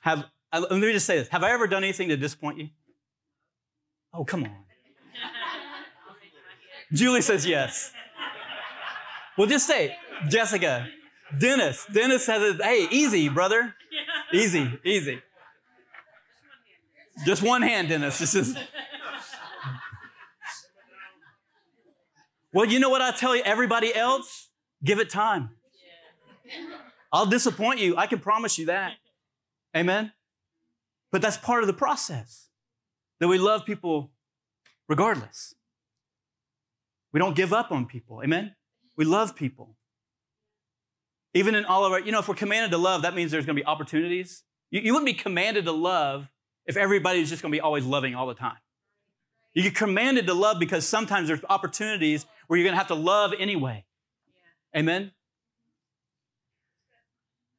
Have, 0.00 0.24
let 0.52 0.70
me 0.72 0.92
just 0.92 1.06
say 1.06 1.18
this. 1.18 1.28
Have 1.28 1.42
I 1.42 1.52
ever 1.52 1.66
done 1.66 1.84
anything 1.84 2.08
to 2.08 2.16
disappoint 2.16 2.58
you? 2.58 2.68
Oh, 4.16 4.24
come 4.24 4.44
on. 4.44 4.56
Julie 6.92 7.20
says 7.20 7.46
yes. 7.46 7.92
Well, 9.36 9.46
just 9.46 9.66
say. 9.66 9.96
Jessica, 10.28 10.88
Dennis. 11.38 11.86
Dennis 11.92 12.24
says, 12.24 12.58
hey, 12.62 12.88
easy, 12.90 13.28
brother. 13.28 13.74
Easy, 14.32 14.72
easy. 14.84 15.20
Just 17.26 17.42
one 17.42 17.60
hand, 17.62 17.88
Dennis. 17.88 18.18
This 18.18 18.34
is. 18.34 18.56
Well, 22.52 22.64
you 22.64 22.78
know 22.78 22.88
what 22.88 23.02
I 23.02 23.10
tell 23.10 23.36
you, 23.36 23.42
everybody 23.42 23.94
else? 23.94 24.48
Give 24.82 24.98
it 24.98 25.10
time. 25.10 25.50
I'll 27.12 27.26
disappoint 27.26 27.80
you. 27.80 27.96
I 27.96 28.06
can 28.06 28.18
promise 28.18 28.58
you 28.58 28.66
that. 28.66 28.92
Amen? 29.76 30.12
But 31.12 31.20
that's 31.20 31.36
part 31.36 31.62
of 31.62 31.66
the 31.66 31.74
process 31.74 32.45
that 33.20 33.28
we 33.28 33.38
love 33.38 33.64
people 33.64 34.10
regardless. 34.88 35.54
We 37.12 37.20
don't 37.20 37.36
give 37.36 37.52
up 37.52 37.72
on 37.72 37.86
people. 37.86 38.22
Amen? 38.22 38.54
We 38.96 39.04
love 39.04 39.34
people. 39.34 39.76
Even 41.34 41.54
in 41.54 41.64
all 41.64 41.84
of 41.84 41.92
our, 41.92 42.00
you 42.00 42.12
know, 42.12 42.18
if 42.18 42.28
we're 42.28 42.34
commanded 42.34 42.70
to 42.70 42.78
love, 42.78 43.02
that 43.02 43.14
means 43.14 43.30
there's 43.30 43.46
going 43.46 43.56
to 43.56 43.62
be 43.62 43.66
opportunities. 43.66 44.42
You, 44.70 44.80
you 44.80 44.92
wouldn't 44.92 45.06
be 45.06 45.14
commanded 45.14 45.64
to 45.66 45.72
love 45.72 46.28
if 46.66 46.76
everybody's 46.76 47.28
just 47.28 47.42
going 47.42 47.52
to 47.52 47.56
be 47.56 47.60
always 47.60 47.84
loving 47.84 48.14
all 48.14 48.26
the 48.26 48.34
time. 48.34 48.56
You 49.54 49.62
get 49.62 49.74
commanded 49.74 50.26
to 50.26 50.34
love 50.34 50.58
because 50.60 50.86
sometimes 50.86 51.28
there's 51.28 51.40
opportunities 51.48 52.26
where 52.46 52.58
you're 52.58 52.64
going 52.64 52.74
to 52.74 52.78
have 52.78 52.88
to 52.88 52.94
love 52.94 53.32
anyway. 53.38 53.84
Amen? 54.76 55.12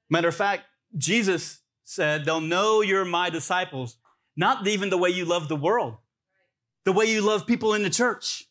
Matter 0.10 0.28
of 0.28 0.36
fact, 0.36 0.66
Jesus 0.96 1.62
said, 1.84 2.26
They'll 2.26 2.42
know 2.42 2.82
you're 2.82 3.06
my 3.06 3.30
disciples, 3.30 3.98
not 4.38 4.66
even 4.68 4.90
the 4.90 4.98
way 4.98 5.10
you 5.10 5.26
love 5.26 5.50
the 5.50 5.56
world, 5.56 5.98
the 6.86 6.94
way 6.94 7.06
you 7.06 7.22
love 7.22 7.46
people 7.46 7.74
in 7.74 7.84
the 7.84 7.90
church. 7.90 8.46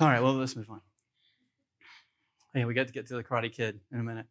All 0.00 0.08
right, 0.08 0.22
well, 0.22 0.32
let's 0.32 0.56
move 0.56 0.70
on. 0.70 0.80
Hey, 2.54 2.64
we 2.64 2.72
got 2.72 2.86
to 2.86 2.92
get 2.92 3.06
to 3.08 3.14
the 3.14 3.22
Karate 3.22 3.52
Kid 3.52 3.80
in 3.92 4.00
a 4.00 4.02
minute. 4.02 4.26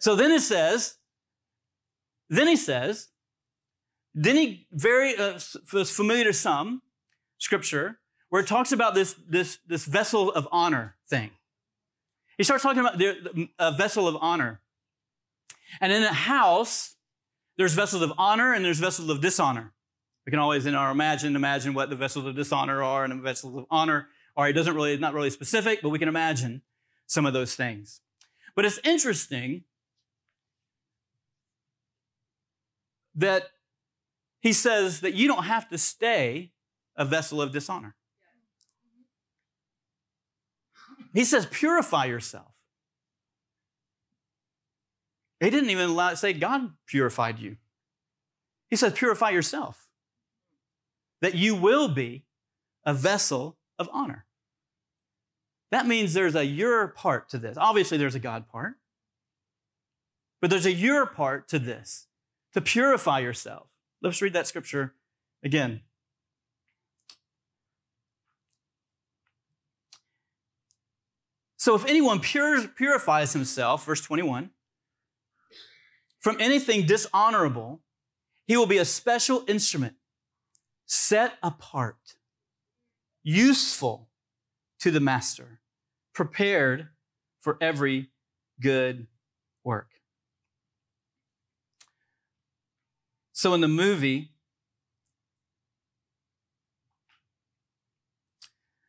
So 0.00 0.16
then 0.16 0.32
it 0.32 0.40
says, 0.40 0.96
then 2.28 2.48
he 2.48 2.56
says, 2.56 3.08
then 4.12 4.36
he 4.36 4.66
very 4.72 5.16
uh, 5.16 5.38
familiar 5.38 6.24
to 6.24 6.32
some 6.32 6.82
scripture 7.38 8.00
where 8.28 8.42
it 8.42 8.48
talks 8.48 8.72
about 8.72 8.94
this, 8.94 9.14
this, 9.28 9.58
this 9.66 9.84
vessel 9.84 10.32
of 10.32 10.48
honor 10.50 10.96
thing. 11.08 11.30
He 12.36 12.42
starts 12.44 12.62
talking 12.62 12.80
about 12.80 12.98
the, 12.98 13.48
a 13.58 13.72
vessel 13.72 14.08
of 14.08 14.16
honor. 14.20 14.60
And 15.80 15.92
in 15.92 16.02
a 16.02 16.12
house, 16.12 16.96
there's 17.56 17.74
vessels 17.74 18.02
of 18.02 18.12
honor 18.16 18.54
and 18.54 18.64
there's 18.64 18.78
vessels 18.78 19.10
of 19.10 19.20
dishonor. 19.20 19.72
We 20.26 20.30
can 20.30 20.38
always 20.38 20.66
in 20.66 20.74
our 20.74 20.90
imagine 20.90 21.36
imagine 21.36 21.74
what 21.74 21.90
the 21.90 21.96
vessels 21.96 22.26
of 22.26 22.36
dishonor 22.36 22.82
are 22.82 23.04
and 23.04 23.12
the 23.12 23.22
vessels 23.22 23.56
of 23.56 23.66
honor 23.70 24.08
are. 24.36 24.48
It 24.48 24.52
doesn't 24.54 24.74
really, 24.74 24.96
not 24.96 25.14
really 25.14 25.30
specific, 25.30 25.80
but 25.82 25.90
we 25.90 25.98
can 25.98 26.08
imagine 26.08 26.62
some 27.06 27.26
of 27.26 27.32
those 27.32 27.54
things. 27.54 28.00
But 28.54 28.64
it's 28.64 28.78
interesting 28.84 29.64
that 33.14 33.50
he 34.40 34.52
says 34.52 35.00
that 35.00 35.14
you 35.14 35.28
don't 35.28 35.44
have 35.44 35.68
to 35.68 35.78
stay 35.78 36.52
a 36.96 37.04
vessel 37.04 37.42
of 37.42 37.52
dishonor. 37.52 37.96
He 41.12 41.24
says, 41.24 41.46
purify 41.46 42.04
yourself. 42.04 42.49
He 45.40 45.48
didn't 45.48 45.70
even 45.70 45.90
allow, 45.90 46.14
say 46.14 46.34
God 46.34 46.72
purified 46.86 47.38
you. 47.38 47.56
He 48.68 48.76
says, 48.76 48.92
purify 48.92 49.30
yourself, 49.30 49.88
that 51.22 51.34
you 51.34 51.56
will 51.56 51.88
be 51.88 52.24
a 52.84 52.94
vessel 52.94 53.56
of 53.78 53.88
honor. 53.92 54.26
That 55.70 55.86
means 55.86 56.12
there's 56.12 56.34
a 56.34 56.44
your 56.44 56.88
part 56.88 57.28
to 57.30 57.38
this. 57.38 57.56
Obviously, 57.56 57.96
there's 57.96 58.14
a 58.14 58.20
God 58.20 58.48
part, 58.48 58.74
but 60.40 60.50
there's 60.50 60.66
a 60.66 60.72
your 60.72 61.06
part 61.06 61.48
to 61.48 61.58
this 61.58 62.06
to 62.52 62.60
purify 62.60 63.20
yourself. 63.20 63.68
Let's 64.02 64.20
read 64.20 64.32
that 64.34 64.46
scripture 64.46 64.94
again. 65.42 65.80
So 71.56 71.74
if 71.74 71.84
anyone 71.84 72.20
pur- 72.20 72.68
purifies 72.68 73.32
himself, 73.32 73.84
verse 73.84 74.00
21, 74.00 74.50
from 76.20 76.36
anything 76.38 76.86
dishonorable, 76.86 77.80
he 78.46 78.56
will 78.56 78.66
be 78.66 78.78
a 78.78 78.84
special 78.84 79.42
instrument, 79.48 79.94
set 80.86 81.34
apart, 81.42 82.16
useful 83.22 84.08
to 84.80 84.90
the 84.90 85.00
master, 85.00 85.60
prepared 86.14 86.88
for 87.40 87.56
every 87.60 88.10
good 88.60 89.06
work. 89.64 89.88
So 93.32 93.54
in 93.54 93.62
the 93.62 93.68
movie, 93.68 94.32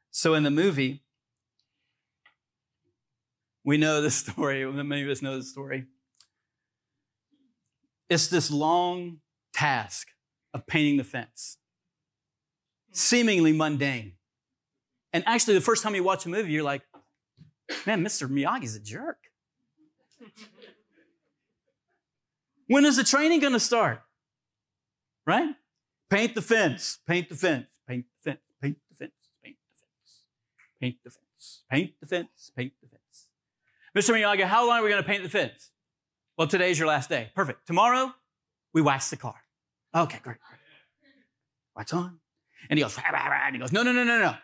so 0.10 0.34
in 0.34 0.44
the 0.44 0.52
movie, 0.52 1.04
we 3.63 3.78
know 3.78 4.02
the 4.02 4.12
story. 4.12 4.65
Many 4.65 5.04
of 5.04 5.10
us 5.10 5.22
know 5.22 5.38
the 5.38 5.44
story. 5.44 5.86
It's 8.12 8.28
this 8.28 8.52
long 8.52 9.19
task 9.54 10.10
of 10.54 10.67
painting 10.67 10.97
the 10.97 11.06
fence, 11.06 11.56
seemingly 12.91 13.54
mundane. 13.54 14.15
And 15.13 15.24
actually, 15.26 15.54
the 15.54 15.62
first 15.62 15.82
time 15.82 15.95
you 15.95 16.04
watch 16.04 16.26
a 16.26 16.30
movie, 16.30 16.52
you're 16.52 16.62
like, 16.62 16.82
man, 17.86 18.04
Mr. 18.04 18.30
Miyagi's 18.30 18.76
a 18.76 18.82
jerk. 18.82 19.15
When 22.67 22.84
is 22.84 22.97
the 22.97 23.06
training 23.06 23.39
going 23.39 23.54
to 23.54 23.62
start? 23.62 24.02
Right? 25.26 25.56
Paint 26.10 26.36
the 26.36 26.41
fence, 26.41 27.00
paint 27.08 27.30
the 27.30 27.36
fence, 27.36 27.67
paint 27.88 28.08
the 28.17 28.32
fence, 28.32 28.41
paint 28.62 28.78
the 28.89 28.95
fence, 28.95 29.12
paint 29.41 29.56
the 29.69 29.80
fence, 29.80 29.93
paint 30.82 30.97
the 31.02 31.10
fence, 31.12 31.63
paint 31.71 31.93
the 32.02 32.08
fence, 32.08 32.52
paint 32.58 32.74
the 32.82 32.89
fence. 32.89 33.28
Mr. 33.95 34.13
Miyagi, 34.13 34.43
how 34.43 34.67
long 34.67 34.80
are 34.80 34.84
we 34.84 34.89
going 34.89 35.02
to 35.02 35.08
paint 35.08 35.24
the 35.24 35.30
fence? 35.30 35.71
Well, 36.38 36.48
today's 36.48 36.80
your 36.80 36.88
last 36.88 37.10
day. 37.10 37.32
Perfect. 37.36 37.67
Tomorrow, 37.67 38.13
we 38.74 38.82
wax 38.82 39.10
the 39.10 39.17
car. 39.17 39.36
Okay, 39.96 40.20
great. 40.24 40.38
Wax 41.76 41.94
on. 41.94 42.20
And 42.70 42.78
he 42.78 42.84
goes, 42.84 42.98
rah, 42.98 43.10
rah, 43.12 43.28
rah, 43.28 43.41
and 43.46 43.56
he 43.56 43.60
goes, 43.60 43.72
no, 43.72 43.84
no, 43.84 43.91
no, 43.91 44.04
no, 44.04 44.20
no. 44.20 44.36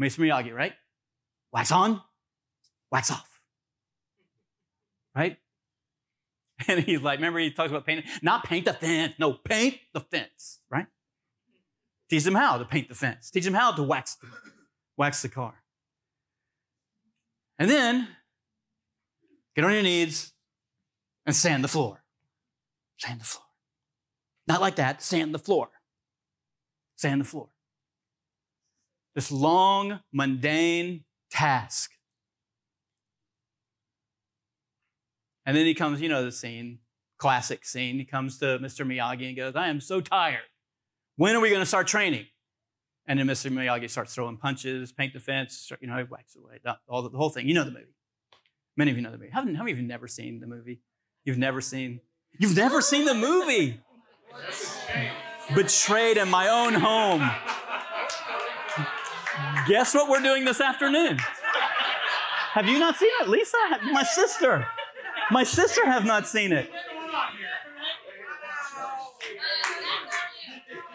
Mr. 0.00 0.20
Miyagi, 0.20 0.52
right? 0.54 0.72
Wax 1.52 1.70
on, 1.70 2.00
wax 2.90 3.10
off. 3.10 3.40
Right? 5.14 5.38
And 6.68 6.80
he's 6.80 7.02
like, 7.02 7.18
remember 7.18 7.40
he 7.40 7.50
talks 7.50 7.70
about 7.70 7.84
painting? 7.84 8.04
Not 8.22 8.44
paint 8.44 8.64
the 8.64 8.72
fence. 8.72 9.14
No, 9.18 9.32
paint 9.32 9.76
the 9.92 10.00
fence, 10.00 10.60
right? 10.70 10.86
Teach 12.08 12.22
them 12.22 12.36
how 12.36 12.58
to 12.58 12.64
paint 12.64 12.88
the 12.88 12.94
fence. 12.94 13.30
Teach 13.30 13.44
them 13.44 13.54
how 13.54 13.72
to 13.72 13.82
wax 13.82 14.14
the, 14.14 14.28
wax 14.96 15.22
the 15.22 15.28
car. 15.28 15.54
And 17.58 17.68
then 17.68 18.08
get 19.56 19.64
on 19.64 19.72
your 19.72 19.82
knees 19.82 20.33
and 21.26 21.34
sand 21.34 21.64
the 21.64 21.68
floor. 21.68 22.02
Sand 22.98 23.20
the 23.20 23.24
floor. 23.24 23.44
Not 24.46 24.60
like 24.60 24.76
that, 24.76 25.02
sand 25.02 25.34
the 25.34 25.38
floor. 25.38 25.70
Sand 26.96 27.20
the 27.20 27.24
floor. 27.24 27.48
This 29.14 29.30
long, 29.30 30.00
mundane 30.12 31.04
task. 31.30 31.92
And 35.46 35.56
then 35.56 35.66
he 35.66 35.74
comes, 35.74 36.00
you 36.00 36.08
know, 36.08 36.24
the 36.24 36.32
scene, 36.32 36.78
classic 37.18 37.64
scene. 37.64 37.96
He 37.96 38.04
comes 38.04 38.38
to 38.38 38.58
Mr. 38.58 38.86
Miyagi 38.86 39.28
and 39.28 39.36
goes, 39.36 39.54
I 39.56 39.68
am 39.68 39.80
so 39.80 40.00
tired. 40.00 40.40
When 41.16 41.36
are 41.36 41.40
we 41.40 41.50
going 41.50 41.60
to 41.60 41.66
start 41.66 41.86
training? 41.86 42.26
And 43.06 43.18
then 43.18 43.26
Mr. 43.26 43.52
Miyagi 43.52 43.90
starts 43.90 44.14
throwing 44.14 44.38
punches, 44.38 44.92
paint 44.92 45.12
the 45.12 45.20
fence, 45.20 45.70
you 45.80 45.86
know, 45.86 46.02
whacks 46.04 46.36
away, 46.36 46.60
all 46.88 47.02
the, 47.02 47.10
the 47.10 47.18
whole 47.18 47.28
thing. 47.28 47.46
You 47.46 47.54
know 47.54 47.64
the 47.64 47.70
movie. 47.70 47.94
Many 48.76 48.90
of 48.90 48.96
you 48.96 49.02
know 49.02 49.10
the 49.10 49.18
movie. 49.18 49.30
How, 49.30 49.42
how 49.42 49.46
many 49.46 49.72
of 49.72 49.78
you 49.78 49.86
never 49.86 50.08
seen 50.08 50.40
the 50.40 50.46
movie? 50.46 50.80
You've 51.24 51.38
never 51.38 51.60
seen. 51.60 52.00
You've 52.38 52.56
never 52.56 52.80
seen 52.80 53.04
the 53.04 53.14
movie. 53.14 53.78
Betrayed 55.54 56.16
in 56.16 56.28
my 56.28 56.48
own 56.48 56.74
home. 56.74 57.30
Guess 59.66 59.94
what 59.94 60.08
we're 60.10 60.20
doing 60.20 60.44
this 60.44 60.60
afternoon? 60.60 61.18
Have 62.52 62.66
you 62.66 62.78
not 62.78 62.96
seen 62.96 63.10
it? 63.20 63.28
Lisa, 63.28 63.56
my 63.92 64.02
sister. 64.02 64.66
My 65.30 65.44
sister 65.44 65.86
have 65.86 66.04
not 66.04 66.28
seen 66.28 66.52
it. 66.52 66.70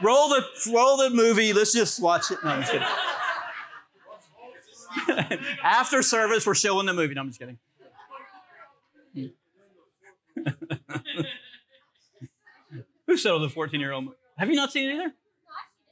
Roll 0.02 0.30
the 0.30 0.46
roll 0.74 0.98
the 0.98 1.10
movie. 1.10 1.52
Let's 1.52 1.74
just 1.74 2.02
watch 2.02 2.32
it. 2.32 2.38
No, 2.44 2.52
I'm 2.52 2.62
just 2.62 2.72
kidding. 5.08 5.40
After 5.64 6.02
service, 6.02 6.46
we're 6.46 6.56
showing 6.56 6.86
the 6.86 6.94
movie. 6.94 7.14
No, 7.14 7.22
I'm 7.22 7.28
just 7.28 7.40
kidding. 7.40 7.58
Who 13.08 13.18
showed 13.18 13.40
the 13.40 13.50
14 13.50 13.80
year 13.80 13.92
old? 13.92 14.10
Have 14.38 14.50
you 14.50 14.56
not 14.56 14.72
seen 14.72 14.90
it 14.90 14.94
either? 14.94 15.14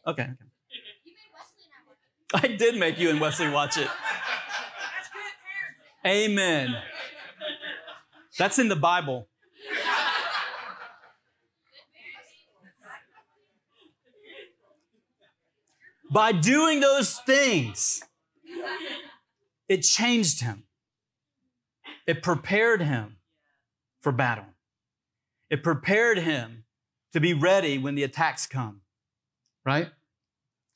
Okay. 0.06 0.23
okay. 0.23 0.34
I 2.34 2.47
did 2.47 2.76
make 2.76 3.00
you 3.00 3.10
and 3.10 3.19
Wesley 3.19 3.50
watch 3.50 3.78
it. 3.78 3.89
Amen. 6.06 6.78
That's 8.38 8.60
in 8.60 8.67
the 8.69 8.76
Bible. 8.76 9.28
By 16.10 16.32
doing 16.32 16.80
those 16.80 17.15
things, 17.19 18.04
it 19.67 19.82
changed 19.82 20.41
him. 20.41 20.63
It 22.06 22.23
prepared 22.23 22.82
him 22.82 23.17
for 24.02 24.12
battle. 24.12 24.46
It 25.50 25.64
prepared 25.64 26.20
him 26.20 26.66
to 27.14 27.20
be 27.20 27.34
ready 27.34 27.78
when 27.78 27.96
the 27.96 28.04
attacks 28.04 28.48
come, 28.48 28.82
right? 29.66 29.90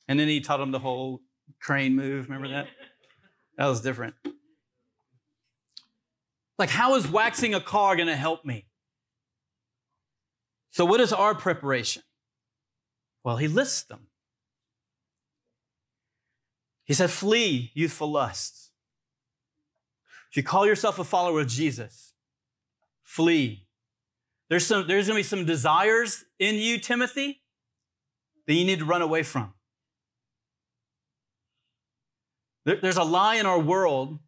And 0.08 0.18
then 0.18 0.28
he 0.28 0.40
taught 0.40 0.60
him 0.60 0.70
the 0.70 0.78
whole 0.78 1.20
crane 1.60 1.94
move. 1.94 2.28
Remember 2.28 2.48
that? 2.48 2.66
That 3.58 3.66
was 3.66 3.80
different. 3.80 4.14
Like, 6.58 6.70
how 6.70 6.94
is 6.94 7.08
waxing 7.08 7.54
a 7.54 7.60
car 7.60 7.96
going 7.96 8.08
to 8.08 8.16
help 8.16 8.44
me? 8.44 8.66
So, 10.70 10.84
what 10.84 11.00
is 11.00 11.12
our 11.12 11.34
preparation? 11.34 12.02
Well, 13.24 13.36
he 13.36 13.48
lists 13.48 13.82
them. 13.82 14.06
He 16.84 16.94
said, 16.94 17.10
Flee 17.10 17.70
youthful 17.74 18.10
lusts. 18.10 18.70
If 20.30 20.36
you 20.36 20.42
call 20.42 20.66
yourself 20.66 20.98
a 20.98 21.04
follower 21.04 21.40
of 21.40 21.46
Jesus, 21.46 22.11
flee. 23.12 23.66
There's, 24.48 24.66
some, 24.66 24.86
there's 24.86 25.06
going 25.06 25.16
to 25.16 25.18
be 25.18 25.28
some 25.28 25.44
desires 25.44 26.24
in 26.38 26.54
you, 26.54 26.78
Timothy, 26.78 27.42
that 28.46 28.54
you 28.54 28.64
need 28.64 28.78
to 28.78 28.86
run 28.86 29.02
away 29.02 29.22
from. 29.22 29.52
There- 32.64 32.80
there's 32.80 32.96
a 32.96 33.04
lie 33.04 33.36
in 33.36 33.44
our 33.44 33.58
world 33.58 34.18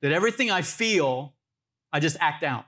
that 0.00 0.12
everything 0.12 0.48
I 0.48 0.62
feel, 0.62 1.34
I 1.92 1.98
just 1.98 2.16
act 2.20 2.44
out. 2.44 2.66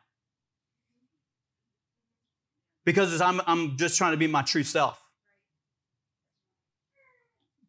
Because 2.84 3.20
I'm, 3.20 3.40
I'm 3.46 3.76
just 3.76 3.96
trying 3.96 4.12
to 4.12 4.16
be 4.16 4.26
my 4.26 4.42
true 4.42 4.64
self. 4.64 4.98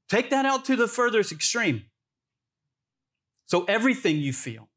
Take 0.10 0.32
that 0.32 0.46
out 0.46 0.66
to 0.66 0.76
the 0.76 0.88
furthest 0.88 1.32
extreme. 1.32 1.84
So, 3.46 3.66
everything 3.66 4.18
you 4.18 4.34
feel, 4.34 4.71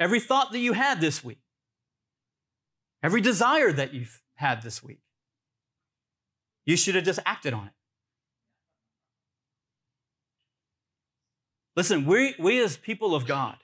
every 0.00 0.18
thought 0.18 0.50
that 0.52 0.58
you 0.58 0.72
had 0.72 1.00
this 1.00 1.22
week, 1.22 1.42
every 3.02 3.20
desire 3.20 3.70
that 3.70 3.92
you've 3.92 4.20
had 4.34 4.62
this 4.62 4.82
week, 4.82 5.02
you 6.64 6.76
should 6.76 6.94
have 6.94 7.04
just 7.04 7.20
acted 7.26 7.52
on 7.52 7.66
it. 7.66 7.72
Listen, 11.76 12.04
we, 12.04 12.34
we 12.38 12.60
as 12.60 12.76
people 12.76 13.14
of 13.14 13.26
God, 13.26 13.56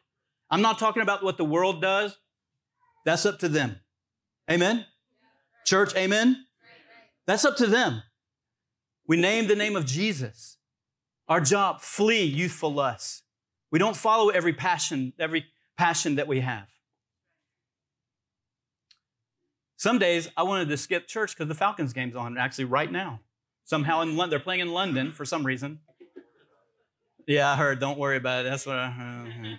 I'm 0.50 0.62
not 0.62 0.78
talking 0.78 1.02
about 1.02 1.24
what 1.24 1.38
the 1.38 1.44
world 1.44 1.82
does. 1.82 2.16
That's 3.04 3.26
up 3.26 3.38
to 3.40 3.48
them. 3.48 3.80
Amen? 4.50 4.86
Church, 5.64 5.94
amen? 5.96 6.44
That's 7.26 7.44
up 7.44 7.56
to 7.56 7.66
them. 7.66 8.02
We 9.08 9.16
name 9.16 9.48
the 9.48 9.56
name 9.56 9.76
of 9.76 9.86
Jesus. 9.86 10.58
Our 11.28 11.40
job, 11.40 11.80
flee 11.80 12.22
youthful 12.22 12.72
lusts. 12.72 13.22
We 13.72 13.78
don't 13.78 13.96
follow 13.96 14.28
every 14.28 14.52
passion, 14.52 15.12
every 15.18 15.46
passion 15.76 16.16
that 16.16 16.26
we 16.26 16.40
have. 16.40 16.66
Some 19.76 19.98
days 19.98 20.28
I 20.36 20.42
wanted 20.42 20.68
to 20.70 20.76
skip 20.76 21.06
church 21.06 21.36
because 21.36 21.48
the 21.48 21.54
Falcons 21.54 21.92
game's 21.92 22.16
on 22.16 22.38
actually 22.38 22.64
right 22.64 22.90
now. 22.90 23.20
Somehow 23.64 24.00
in 24.00 24.16
London, 24.16 24.30
they're 24.30 24.40
playing 24.40 24.60
in 24.60 24.72
London 24.72 25.12
for 25.12 25.24
some 25.24 25.44
reason. 25.44 25.80
Yeah, 27.26 27.50
I 27.50 27.56
heard. 27.56 27.80
Don't 27.80 27.98
worry 27.98 28.16
about 28.16 28.46
it. 28.46 28.48
That's 28.48 28.64
what 28.64 28.76
I. 28.76 28.88
heard. 28.88 29.58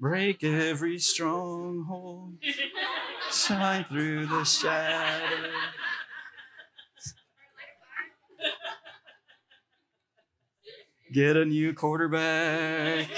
Break 0.00 0.44
every 0.44 0.98
stronghold, 0.98 2.34
shine 3.32 3.84
through 3.84 4.26
the 4.26 4.44
shadows. 4.44 5.50
Get 11.14 11.36
a 11.36 11.44
new 11.44 11.72
quarterback. 11.74 13.06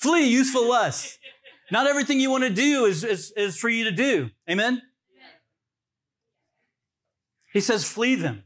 Flee 0.00 0.28
useful 0.28 0.66
lust. 0.66 1.18
Not 1.70 1.86
everything 1.86 2.18
you 2.18 2.30
want 2.30 2.44
to 2.44 2.50
do 2.50 2.86
is, 2.86 3.04
is, 3.04 3.34
is 3.36 3.58
for 3.58 3.68
you 3.68 3.84
to 3.84 3.90
do. 3.90 4.30
Amen? 4.48 4.80
He 7.52 7.60
says, 7.60 7.84
flee 7.84 8.14
them. 8.14 8.44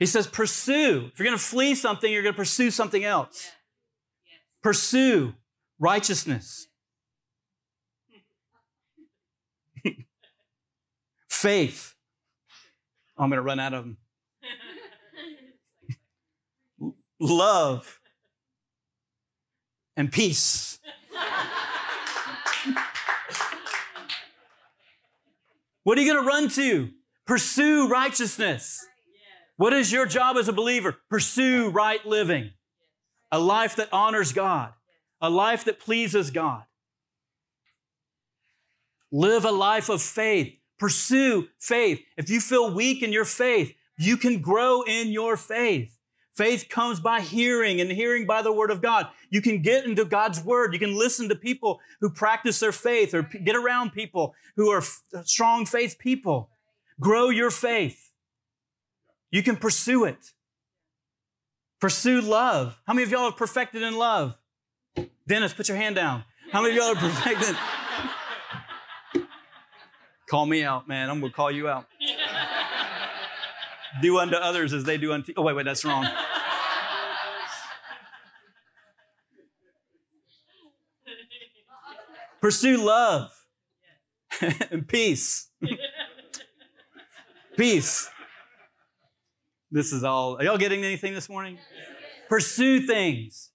He 0.00 0.06
says, 0.06 0.26
pursue. 0.26 1.10
If 1.12 1.18
you're 1.18 1.26
going 1.26 1.38
to 1.38 1.44
flee 1.44 1.76
something, 1.76 2.12
you're 2.12 2.24
going 2.24 2.34
to 2.34 2.38
pursue 2.38 2.72
something 2.72 3.04
else. 3.04 3.52
Pursue 4.64 5.34
righteousness, 5.78 6.66
faith. 11.28 11.94
I'm 13.20 13.28
going 13.28 13.36
to 13.36 13.42
run 13.42 13.60
out 13.60 13.74
of 13.74 13.84
them. 13.84 13.98
Love 17.20 18.00
and 19.94 20.10
peace. 20.10 20.78
What 25.82 25.98
are 25.98 26.00
you 26.00 26.12
going 26.12 26.24
to 26.24 26.28
run 26.28 26.48
to? 26.50 26.90
Pursue 27.26 27.88
righteousness. 27.88 28.86
What 29.56 29.74
is 29.74 29.92
your 29.92 30.06
job 30.06 30.36
as 30.38 30.48
a 30.48 30.52
believer? 30.52 30.96
Pursue 31.10 31.68
right 31.68 32.04
living, 32.06 32.52
a 33.30 33.38
life 33.38 33.76
that 33.76 33.90
honors 33.92 34.32
God, 34.32 34.72
a 35.20 35.28
life 35.28 35.64
that 35.64 35.78
pleases 35.78 36.30
God. 36.30 36.62
Live 39.12 39.44
a 39.44 39.50
life 39.50 39.90
of 39.90 40.00
faith. 40.00 40.59
Pursue 40.80 41.46
faith. 41.58 42.00
If 42.16 42.30
you 42.30 42.40
feel 42.40 42.74
weak 42.74 43.02
in 43.02 43.12
your 43.12 43.26
faith, 43.26 43.74
you 43.98 44.16
can 44.16 44.40
grow 44.40 44.80
in 44.82 45.08
your 45.08 45.36
faith. 45.36 45.98
Faith 46.32 46.70
comes 46.70 47.00
by 47.00 47.20
hearing 47.20 47.82
and 47.82 47.90
hearing 47.90 48.26
by 48.26 48.40
the 48.40 48.52
word 48.52 48.70
of 48.70 48.80
God. 48.80 49.08
You 49.28 49.42
can 49.42 49.60
get 49.60 49.84
into 49.84 50.06
God's 50.06 50.42
word. 50.42 50.72
You 50.72 50.78
can 50.78 50.96
listen 50.96 51.28
to 51.28 51.36
people 51.36 51.80
who 52.00 52.08
practice 52.08 52.60
their 52.60 52.72
faith 52.72 53.12
or 53.12 53.22
get 53.22 53.56
around 53.56 53.92
people 53.92 54.34
who 54.56 54.70
are 54.70 54.82
strong 55.24 55.66
faith 55.66 55.98
people. 55.98 56.48
Grow 56.98 57.28
your 57.28 57.50
faith. 57.50 58.12
You 59.30 59.42
can 59.42 59.56
pursue 59.56 60.04
it. 60.04 60.32
Pursue 61.78 62.22
love. 62.22 62.78
How 62.86 62.94
many 62.94 63.04
of 63.04 63.10
y'all 63.10 63.28
are 63.28 63.32
perfected 63.32 63.82
in 63.82 63.98
love? 63.98 64.38
Dennis, 65.26 65.52
put 65.52 65.68
your 65.68 65.76
hand 65.76 65.96
down. 65.96 66.24
How 66.52 66.62
many 66.62 66.74
of 66.74 66.82
y'all 66.82 66.96
are 66.96 67.10
perfected? 67.10 67.54
Call 70.30 70.46
me 70.46 70.62
out, 70.62 70.86
man. 70.88 71.10
I'm 71.10 71.20
going 71.20 71.32
to 71.32 71.36
call 71.36 71.50
you 71.50 71.68
out. 71.68 71.86
Do 74.00 74.18
unto 74.18 74.36
others 74.36 74.72
as 74.72 74.84
they 74.84 74.96
do 74.96 75.12
unto 75.12 75.32
Oh, 75.36 75.42
wait, 75.42 75.56
wait, 75.56 75.64
that's 75.64 75.84
wrong. 75.84 76.06
Pursue 82.40 82.82
love 82.82 83.30
and 84.70 84.86
peace. 84.88 85.48
peace. 87.56 88.08
This 89.72 89.92
is 89.92 90.04
all. 90.04 90.36
Are 90.36 90.44
y'all 90.44 90.56
getting 90.56 90.84
anything 90.84 91.14
this 91.14 91.28
morning? 91.28 91.58
Pursue 92.28 92.86
things. 92.86 93.50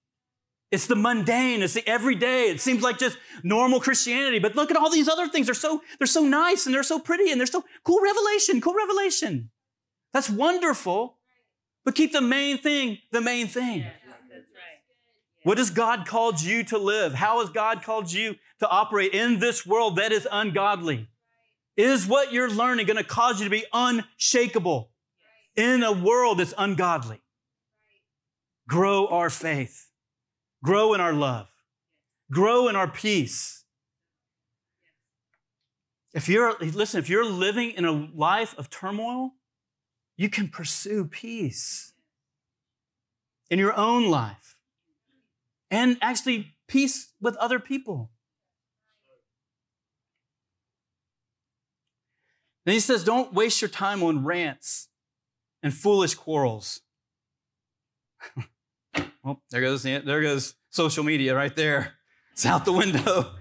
It's 0.75 0.87
the 0.87 0.95
mundane, 0.95 1.63
it's 1.63 1.73
the 1.73 1.87
everyday. 1.87 2.49
It 2.49 2.59
seems 2.59 2.83
like 2.83 2.99
just 2.99 3.17
normal 3.43 3.79
Christianity, 3.79 4.39
but 4.39 4.55
look 4.55 4.71
at 4.71 4.77
all 4.77 4.91
these 4.91 5.07
other 5.07 5.29
things. 5.29 5.47
They're 5.47 5.55
so 5.55 5.81
they're 5.97 6.05
so 6.05 6.23
nice 6.25 6.65
and 6.65 6.75
they're 6.75 6.83
so 6.83 6.99
pretty 6.99 7.31
and 7.31 7.39
they're 7.39 7.47
so 7.47 7.63
cool 7.85 8.01
revelation, 8.01 8.59
cool 8.59 8.75
revelation. 8.75 9.51
That's 10.11 10.29
wonderful. 10.29 11.17
But 11.85 11.95
keep 11.95 12.11
the 12.11 12.19
main 12.19 12.57
thing 12.57 12.97
the 13.11 13.21
main 13.21 13.47
thing. 13.47 13.83
Right. 13.83 13.93
What 15.43 15.59
has 15.59 15.69
God 15.69 16.05
called 16.05 16.41
you 16.41 16.63
to 16.65 16.77
live? 16.77 17.13
How 17.13 17.39
has 17.39 17.51
God 17.51 17.81
called 17.81 18.11
you 18.11 18.35
to 18.59 18.67
operate 18.67 19.13
in 19.13 19.39
this 19.39 19.65
world 19.65 19.95
that 19.95 20.11
is 20.11 20.27
ungodly? 20.29 21.07
Is 21.77 22.05
what 22.05 22.33
you're 22.33 22.49
learning 22.49 22.87
going 22.87 22.97
to 22.97 23.03
cause 23.03 23.39
you 23.39 23.45
to 23.45 23.49
be 23.49 23.63
unshakable 23.71 24.89
in 25.55 25.83
a 25.83 25.91
world 25.93 26.39
that's 26.39 26.53
ungodly? 26.57 27.21
Grow 28.67 29.07
our 29.07 29.29
faith, 29.29 29.84
grow 30.65 30.95
in 30.95 30.99
our 30.99 31.13
love, 31.13 31.47
grow 32.31 32.67
in 32.67 32.75
our 32.75 32.87
peace. 32.87 33.63
If 36.15 36.27
you're, 36.27 36.57
listen, 36.59 36.99
if 36.99 37.07
you're 37.07 37.23
living 37.23 37.71
in 37.71 37.85
a 37.85 37.91
life 37.91 38.55
of 38.57 38.71
turmoil, 38.71 39.33
you 40.17 40.27
can 40.27 40.47
pursue 40.47 41.05
peace 41.05 41.93
in 43.51 43.59
your 43.59 43.77
own 43.77 44.09
life 44.09 44.57
and 45.69 45.97
actually 46.01 46.55
peace 46.67 47.13
with 47.21 47.35
other 47.35 47.59
people. 47.59 48.09
Then 52.65 52.73
he 52.73 52.79
says, 52.79 53.03
don't 53.03 53.35
waste 53.35 53.61
your 53.61 53.69
time 53.69 54.01
on 54.01 54.25
rants 54.25 54.87
and 55.61 55.71
foolish 55.71 56.15
quarrels. 56.15 56.81
well, 59.25 59.41
there 59.49 59.61
goes, 59.61 59.81
there 59.81 60.21
goes 60.21 60.53
social 60.69 61.03
media 61.03 61.35
right 61.35 61.55
there. 61.55 61.93
It's 62.33 62.45
out 62.45 62.63
the 62.63 62.71
window. 62.71 63.31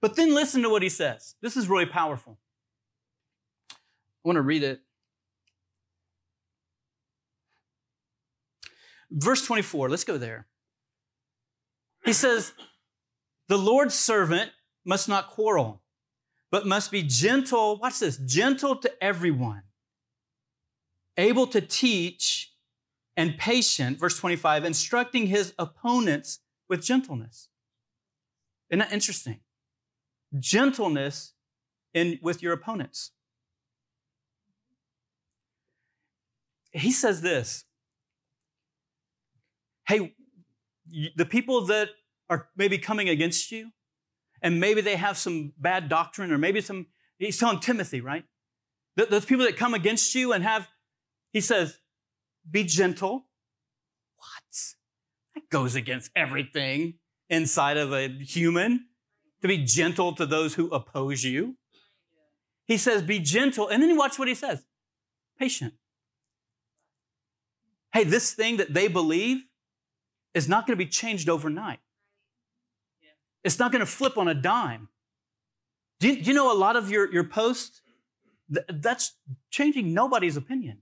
But 0.00 0.16
then 0.16 0.34
listen 0.34 0.62
to 0.62 0.70
what 0.70 0.82
he 0.82 0.88
says. 0.88 1.34
This 1.42 1.56
is 1.56 1.68
really 1.68 1.86
powerful. 1.86 2.38
I 3.70 3.74
want 4.24 4.36
to 4.36 4.42
read 4.42 4.62
it. 4.62 4.80
Verse 9.10 9.44
24, 9.46 9.88
let's 9.88 10.04
go 10.04 10.18
there. 10.18 10.46
He 12.04 12.12
says, 12.12 12.52
The 13.48 13.58
Lord's 13.58 13.94
servant 13.94 14.50
must 14.84 15.08
not 15.08 15.28
quarrel, 15.28 15.82
but 16.50 16.66
must 16.66 16.90
be 16.90 17.02
gentle. 17.02 17.78
Watch 17.78 17.98
this 17.98 18.16
gentle 18.16 18.76
to 18.76 19.04
everyone, 19.04 19.62
able 21.16 21.46
to 21.48 21.60
teach, 21.60 22.52
and 23.16 23.38
patient. 23.38 23.98
Verse 23.98 24.18
25, 24.18 24.64
instructing 24.64 25.26
his 25.26 25.54
opponents 25.58 26.40
with 26.68 26.84
gentleness. 26.84 27.48
Isn't 28.70 28.80
that 28.80 28.92
interesting? 28.92 29.40
Gentleness 30.38 31.32
in, 31.94 32.18
with 32.22 32.42
your 32.42 32.52
opponents. 32.52 33.12
He 36.72 36.92
says 36.92 37.22
this 37.22 37.64
Hey, 39.88 40.14
the 41.16 41.24
people 41.24 41.66
that 41.66 41.90
are 42.28 42.48
maybe 42.56 42.76
coming 42.76 43.08
against 43.08 43.50
you, 43.52 43.70
and 44.42 44.60
maybe 44.60 44.80
they 44.80 44.96
have 44.96 45.16
some 45.16 45.52
bad 45.56 45.88
doctrine, 45.88 46.32
or 46.32 46.38
maybe 46.38 46.60
some, 46.60 46.86
he's 47.18 47.38
telling 47.38 47.60
Timothy, 47.60 48.00
right? 48.00 48.24
Those 48.96 49.24
people 49.24 49.44
that 49.44 49.56
come 49.56 49.74
against 49.74 50.14
you 50.14 50.32
and 50.32 50.42
have, 50.42 50.68
he 51.32 51.40
says, 51.40 51.78
be 52.50 52.64
gentle. 52.64 53.26
What? 54.16 54.74
That 55.34 55.48
goes 55.50 55.74
against 55.74 56.10
everything 56.16 56.94
inside 57.28 57.76
of 57.76 57.92
a 57.92 58.08
human 58.08 58.86
to 59.42 59.48
be 59.48 59.58
gentle 59.64 60.14
to 60.14 60.26
those 60.26 60.54
who 60.54 60.68
oppose 60.70 61.24
you. 61.24 61.56
He 62.66 62.76
says, 62.76 63.02
be 63.02 63.18
gentle. 63.18 63.68
And 63.68 63.82
then 63.82 63.96
watch 63.96 64.18
what 64.18 64.28
he 64.28 64.34
says 64.34 64.64
patient. 65.38 65.74
Hey, 67.92 68.04
this 68.04 68.34
thing 68.34 68.56
that 68.58 68.74
they 68.74 68.88
believe 68.88 69.44
is 70.34 70.48
not 70.48 70.66
going 70.66 70.78
to 70.78 70.84
be 70.84 70.90
changed 70.90 71.28
overnight. 71.28 71.78
It's 73.44 73.58
not 73.58 73.70
going 73.70 73.80
to 73.80 73.86
flip 73.86 74.18
on 74.18 74.28
a 74.28 74.34
dime. 74.34 74.88
Do 76.00 76.08
you, 76.08 76.16
do 76.22 76.30
you 76.30 76.34
know 76.34 76.52
a 76.52 76.58
lot 76.58 76.76
of 76.76 76.90
your, 76.90 77.10
your 77.12 77.24
posts? 77.24 77.80
Th- 78.52 78.66
that's 78.68 79.16
changing 79.50 79.94
nobody's 79.94 80.36
opinion. 80.36 80.78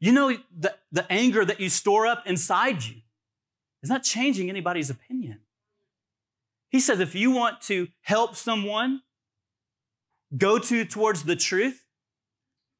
You 0.00 0.12
know, 0.12 0.36
the, 0.56 0.74
the 0.92 1.10
anger 1.10 1.44
that 1.44 1.60
you 1.60 1.68
store 1.68 2.06
up 2.06 2.26
inside 2.26 2.84
you 2.84 2.96
is 3.82 3.90
not 3.90 4.04
changing 4.04 4.48
anybody's 4.48 4.90
opinion. 4.90 5.40
He 6.70 6.80
says 6.80 7.00
if 7.00 7.14
you 7.14 7.30
want 7.30 7.60
to 7.62 7.88
help 8.02 8.36
someone 8.36 9.02
go 10.36 10.58
to 10.58 10.84
towards 10.84 11.24
the 11.24 11.36
truth, 11.36 11.84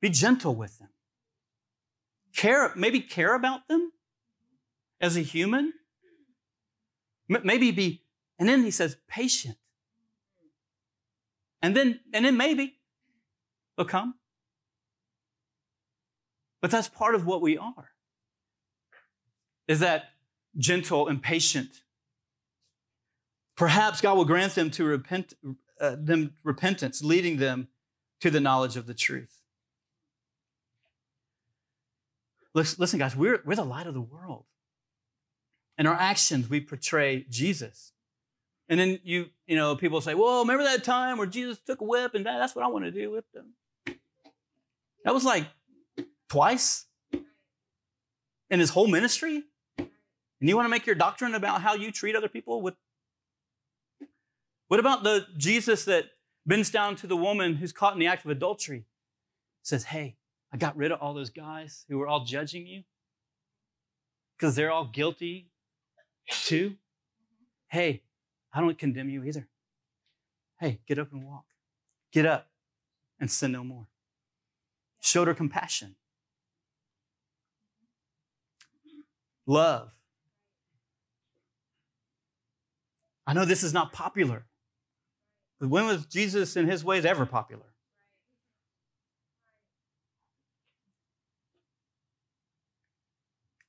be 0.00 0.10
gentle 0.10 0.54
with 0.54 0.78
them. 0.78 0.90
Care, 2.36 2.72
maybe 2.76 3.00
care 3.00 3.34
about 3.34 3.66
them 3.68 3.92
as 5.00 5.16
a 5.16 5.20
human. 5.20 5.72
Maybe 7.28 7.72
be, 7.72 8.02
and 8.38 8.48
then 8.48 8.62
he 8.62 8.70
says, 8.70 8.96
patient. 9.08 9.56
And 11.60 11.76
then, 11.76 12.00
and 12.14 12.24
then 12.24 12.36
maybe 12.36 12.78
they'll 13.76 13.86
come. 13.86 14.14
But 16.60 16.70
that's 16.70 16.88
part 16.88 17.14
of 17.14 17.26
what 17.26 17.40
we 17.40 17.56
are. 17.56 17.90
Is 19.66 19.80
that 19.80 20.10
gentle 20.56 21.08
and 21.08 21.22
patient. 21.22 21.82
Perhaps 23.56 24.00
God 24.00 24.16
will 24.16 24.24
grant 24.24 24.54
them 24.54 24.70
to 24.72 24.84
repent, 24.84 25.34
uh, 25.80 25.96
them 25.98 26.34
repentance, 26.42 27.02
leading 27.02 27.38
them 27.38 27.68
to 28.20 28.30
the 28.30 28.40
knowledge 28.40 28.76
of 28.76 28.86
the 28.86 28.94
truth. 28.94 29.42
Listen, 32.54 32.98
guys, 32.98 33.14
we're, 33.14 33.40
we're 33.44 33.54
the 33.54 33.64
light 33.64 33.86
of 33.86 33.94
the 33.94 34.00
world. 34.00 34.44
In 35.76 35.86
our 35.86 35.94
actions, 35.94 36.50
we 36.50 36.60
portray 36.60 37.24
Jesus. 37.30 37.92
And 38.68 38.80
then 38.80 38.98
you, 39.04 39.26
you 39.46 39.54
know, 39.54 39.76
people 39.76 40.00
say, 40.00 40.14
well, 40.14 40.40
remember 40.40 40.64
that 40.64 40.82
time 40.82 41.18
where 41.18 41.26
Jesus 41.26 41.58
took 41.64 41.80
a 41.80 41.84
whip 41.84 42.14
and 42.14 42.26
that, 42.26 42.38
that's 42.38 42.56
what 42.56 42.64
I 42.64 42.68
want 42.68 42.84
to 42.84 42.90
do, 42.90 43.12
whip 43.12 43.26
them. 43.32 43.54
That 45.04 45.14
was 45.14 45.24
like 45.24 45.46
twice 46.28 46.86
in 48.50 48.60
his 48.60 48.70
whole 48.70 48.86
ministry. 48.86 49.44
And 49.78 50.48
you 50.48 50.56
want 50.56 50.66
to 50.66 50.70
make 50.70 50.86
your 50.86 50.94
doctrine 50.94 51.34
about 51.34 51.62
how 51.62 51.74
you 51.74 51.90
treat 51.90 52.14
other 52.14 52.28
people 52.28 52.62
with 52.62 52.74
what 54.68 54.80
about 54.80 55.02
the 55.02 55.26
Jesus 55.36 55.86
that 55.86 56.04
bends 56.46 56.70
down 56.70 56.94
to 56.96 57.06
the 57.06 57.16
woman 57.16 57.54
who's 57.54 57.72
caught 57.72 57.94
in 57.94 57.98
the 57.98 58.06
act 58.06 58.24
of 58.24 58.30
adultery? 58.30 58.84
Says, 59.62 59.84
Hey, 59.84 60.16
I 60.52 60.58
got 60.58 60.76
rid 60.76 60.92
of 60.92 61.00
all 61.00 61.14
those 61.14 61.30
guys 61.30 61.84
who 61.88 61.98
were 61.98 62.06
all 62.06 62.24
judging 62.24 62.66
you 62.66 62.84
because 64.36 64.54
they're 64.54 64.70
all 64.70 64.86
guilty 64.86 65.48
too. 66.30 66.76
Hey, 67.68 68.02
I 68.52 68.60
don't 68.60 68.78
condemn 68.78 69.10
you 69.10 69.24
either. 69.24 69.48
Hey, 70.60 70.80
get 70.86 70.98
up 70.98 71.12
and 71.12 71.24
walk. 71.24 71.44
Get 72.12 72.26
up 72.26 72.48
and 73.20 73.30
sin 73.30 73.52
no 73.52 73.64
more. 73.64 73.86
Showed 75.00 75.28
her 75.28 75.34
compassion. 75.34 75.96
Love. 79.48 79.90
I 83.26 83.32
know 83.32 83.46
this 83.46 83.64
is 83.64 83.72
not 83.72 83.92
popular. 83.92 84.44
But 85.58 85.70
when 85.70 85.86
was 85.86 86.04
Jesus 86.04 86.54
in 86.54 86.68
his 86.68 86.84
ways 86.84 87.06
ever 87.06 87.24
popular? 87.24 87.64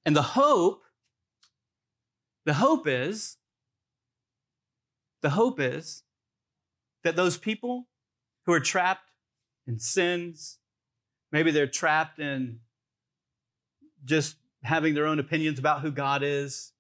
And 0.06 0.16
the 0.16 0.22
hope, 0.22 0.84
the 2.46 2.56
hope 2.56 2.86
is, 2.86 3.38
the 5.22 5.30
hope 5.30 5.62
is 5.62 6.04
that 7.04 7.16
those 7.16 7.38
people 7.38 7.88
who 8.46 8.52
are 8.52 8.60
trapped 8.60 9.12
in 9.66 9.80
sins, 9.80 10.58
maybe 11.32 11.52
they're 11.52 11.68
trapped 11.68 12.20
in 12.20 12.60
just 14.04 14.36
having 14.64 14.94
their 14.94 15.06
own 15.06 15.20
opinions 15.20 15.60
about 15.60 15.82
who 15.82 15.92
God 15.92 16.22
is, 16.24 16.74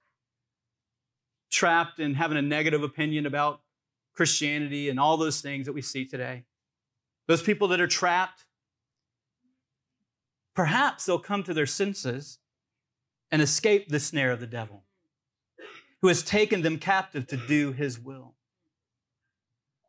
trapped 1.49 1.99
in 1.99 2.15
having 2.15 2.37
a 2.37 2.41
negative 2.41 2.83
opinion 2.83 3.25
about 3.25 3.61
Christianity 4.13 4.89
and 4.89 4.99
all 4.99 5.17
those 5.17 5.41
things 5.41 5.65
that 5.65 5.73
we 5.73 5.81
see 5.81 6.05
today. 6.05 6.43
Those 7.27 7.41
people 7.41 7.67
that 7.69 7.79
are 7.79 7.87
trapped, 7.87 8.45
perhaps 10.55 11.05
they'll 11.05 11.19
come 11.19 11.43
to 11.43 11.53
their 11.53 11.65
senses 11.65 12.39
and 13.31 13.41
escape 13.41 13.87
the 13.87 13.99
snare 13.99 14.31
of 14.31 14.39
the 14.39 14.47
devil, 14.47 14.83
who 16.01 16.07
has 16.07 16.23
taken 16.23 16.61
them 16.61 16.77
captive 16.77 17.27
to 17.27 17.37
do 17.37 17.71
his 17.71 17.99
will. 17.99 18.35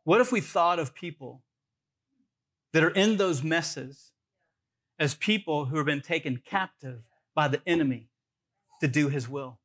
What 0.05 0.20
if 0.20 0.30
we 0.30 0.41
thought 0.41 0.78
of 0.78 0.95
people 0.95 1.43
that 2.72 2.84
are 2.84 2.91
in 2.91 3.16
those 3.16 3.43
messes 3.43 4.12
as 4.99 5.14
people 5.14 5.66
who 5.66 5.76
have 5.76 5.86
been 5.86 6.03
taken 6.03 6.43
captive 6.45 7.03
by 7.35 7.49
the 7.49 7.61
enemy 7.66 8.09
to 8.81 8.89
do 8.89 9.09
his 9.09 9.28
will? 9.28 9.59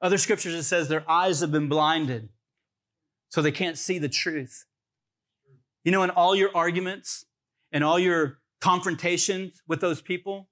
Other 0.00 0.18
scriptures 0.18 0.54
it 0.54 0.64
says 0.64 0.88
their 0.88 1.08
eyes 1.10 1.40
have 1.40 1.52
been 1.52 1.68
blinded 1.68 2.28
so 3.28 3.42
they 3.42 3.52
can't 3.52 3.78
see 3.78 3.98
the 3.98 4.08
truth. 4.08 4.66
You 5.84 5.92
know, 5.92 6.02
in 6.02 6.10
all 6.10 6.34
your 6.34 6.50
arguments 6.54 7.24
and 7.72 7.82
all 7.82 7.98
your 7.98 8.38
confrontations 8.60 9.62
with 9.66 9.80
those 9.80 10.00
people, 10.00 10.48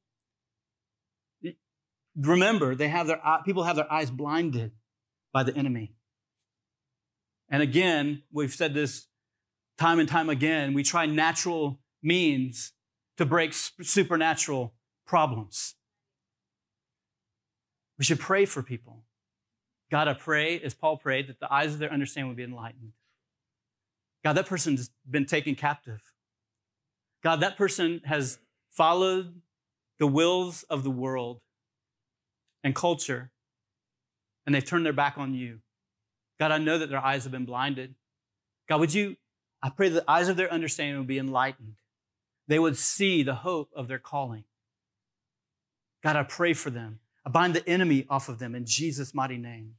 remember 2.16 2.74
they 2.74 2.88
have 2.88 3.06
their 3.06 3.20
people 3.44 3.64
have 3.64 3.76
their 3.76 3.92
eyes 3.92 4.10
blinded 4.10 4.72
by 5.32 5.42
the 5.42 5.54
enemy. 5.56 5.94
And 7.50 7.62
again, 7.62 8.22
we've 8.32 8.52
said 8.52 8.74
this 8.74 9.08
time 9.78 9.98
and 9.98 10.08
time 10.08 10.30
again, 10.30 10.74
we 10.74 10.82
try 10.82 11.06
natural 11.06 11.80
means 12.02 12.72
to 13.16 13.26
break 13.26 13.52
supernatural 13.52 14.74
problems. 15.06 15.74
We 17.99 18.05
should 18.05 18.20
pray 18.20 18.45
for 18.45 18.62
people. 18.62 19.05
God, 19.90 20.09
I 20.09 20.14
pray, 20.14 20.61
as 20.61 20.74
Paul 20.74 20.97
prayed, 20.97 21.28
that 21.28 21.40
the 21.40 21.53
eyes 21.53 21.72
of 21.74 21.78
their 21.78 21.92
understanding 21.92 22.28
would 22.28 22.36
be 22.36 22.42
enlightened. 22.42 22.92
God, 24.24 24.32
that 24.34 24.47
person's 24.47 24.90
been 25.09 25.26
taken 25.26 25.55
captive. 25.55 26.01
God, 27.22 27.40
that 27.40 27.57
person 27.57 28.01
has 28.05 28.38
followed 28.70 29.40
the 29.99 30.07
wills 30.07 30.64
of 30.64 30.82
the 30.82 30.90
world 30.90 31.40
and 32.64 32.74
culture, 32.74 33.30
and 34.47 34.55
they've 34.55 34.64
turned 34.64 34.84
their 34.84 34.92
back 34.92 35.16
on 35.16 35.34
you. 35.34 35.61
God, 36.40 36.51
I 36.51 36.59
know 36.59 36.78
that 36.78 36.88
their 36.88 37.05
eyes 37.05 37.22
have 37.24 37.32
been 37.32 37.45
blinded. 37.45 37.95
God, 38.68 38.80
would 38.80 38.95
you, 38.95 39.16
I 39.62 39.70
pray 39.70 39.90
that 39.90 40.05
the 40.05 40.11
eyes 40.11 40.28
of 40.28 40.36
their 40.36 40.53
understanding 40.53 40.99
would 40.99 41.07
be 41.07 41.18
enlightened. 41.18 41.74
They 42.49 42.59
would 42.59 42.76
see 42.76 43.22
the 43.22 43.36
hope 43.36 43.70
of 43.76 43.88
their 43.88 43.99
calling. 43.99 44.45
God, 46.03 46.16
I 46.16 46.24
pray 46.24 46.53
for 46.53 46.70
them. 46.70 46.99
I 47.26 47.30
bind 47.30 47.54
the 47.54 47.66
enemy 47.68 48.06
off 48.08 48.28
of 48.28 48.38
them 48.38 48.54
in 48.54 48.66
Jesus' 48.66 49.14
mighty 49.14 49.38
name. 49.38 49.74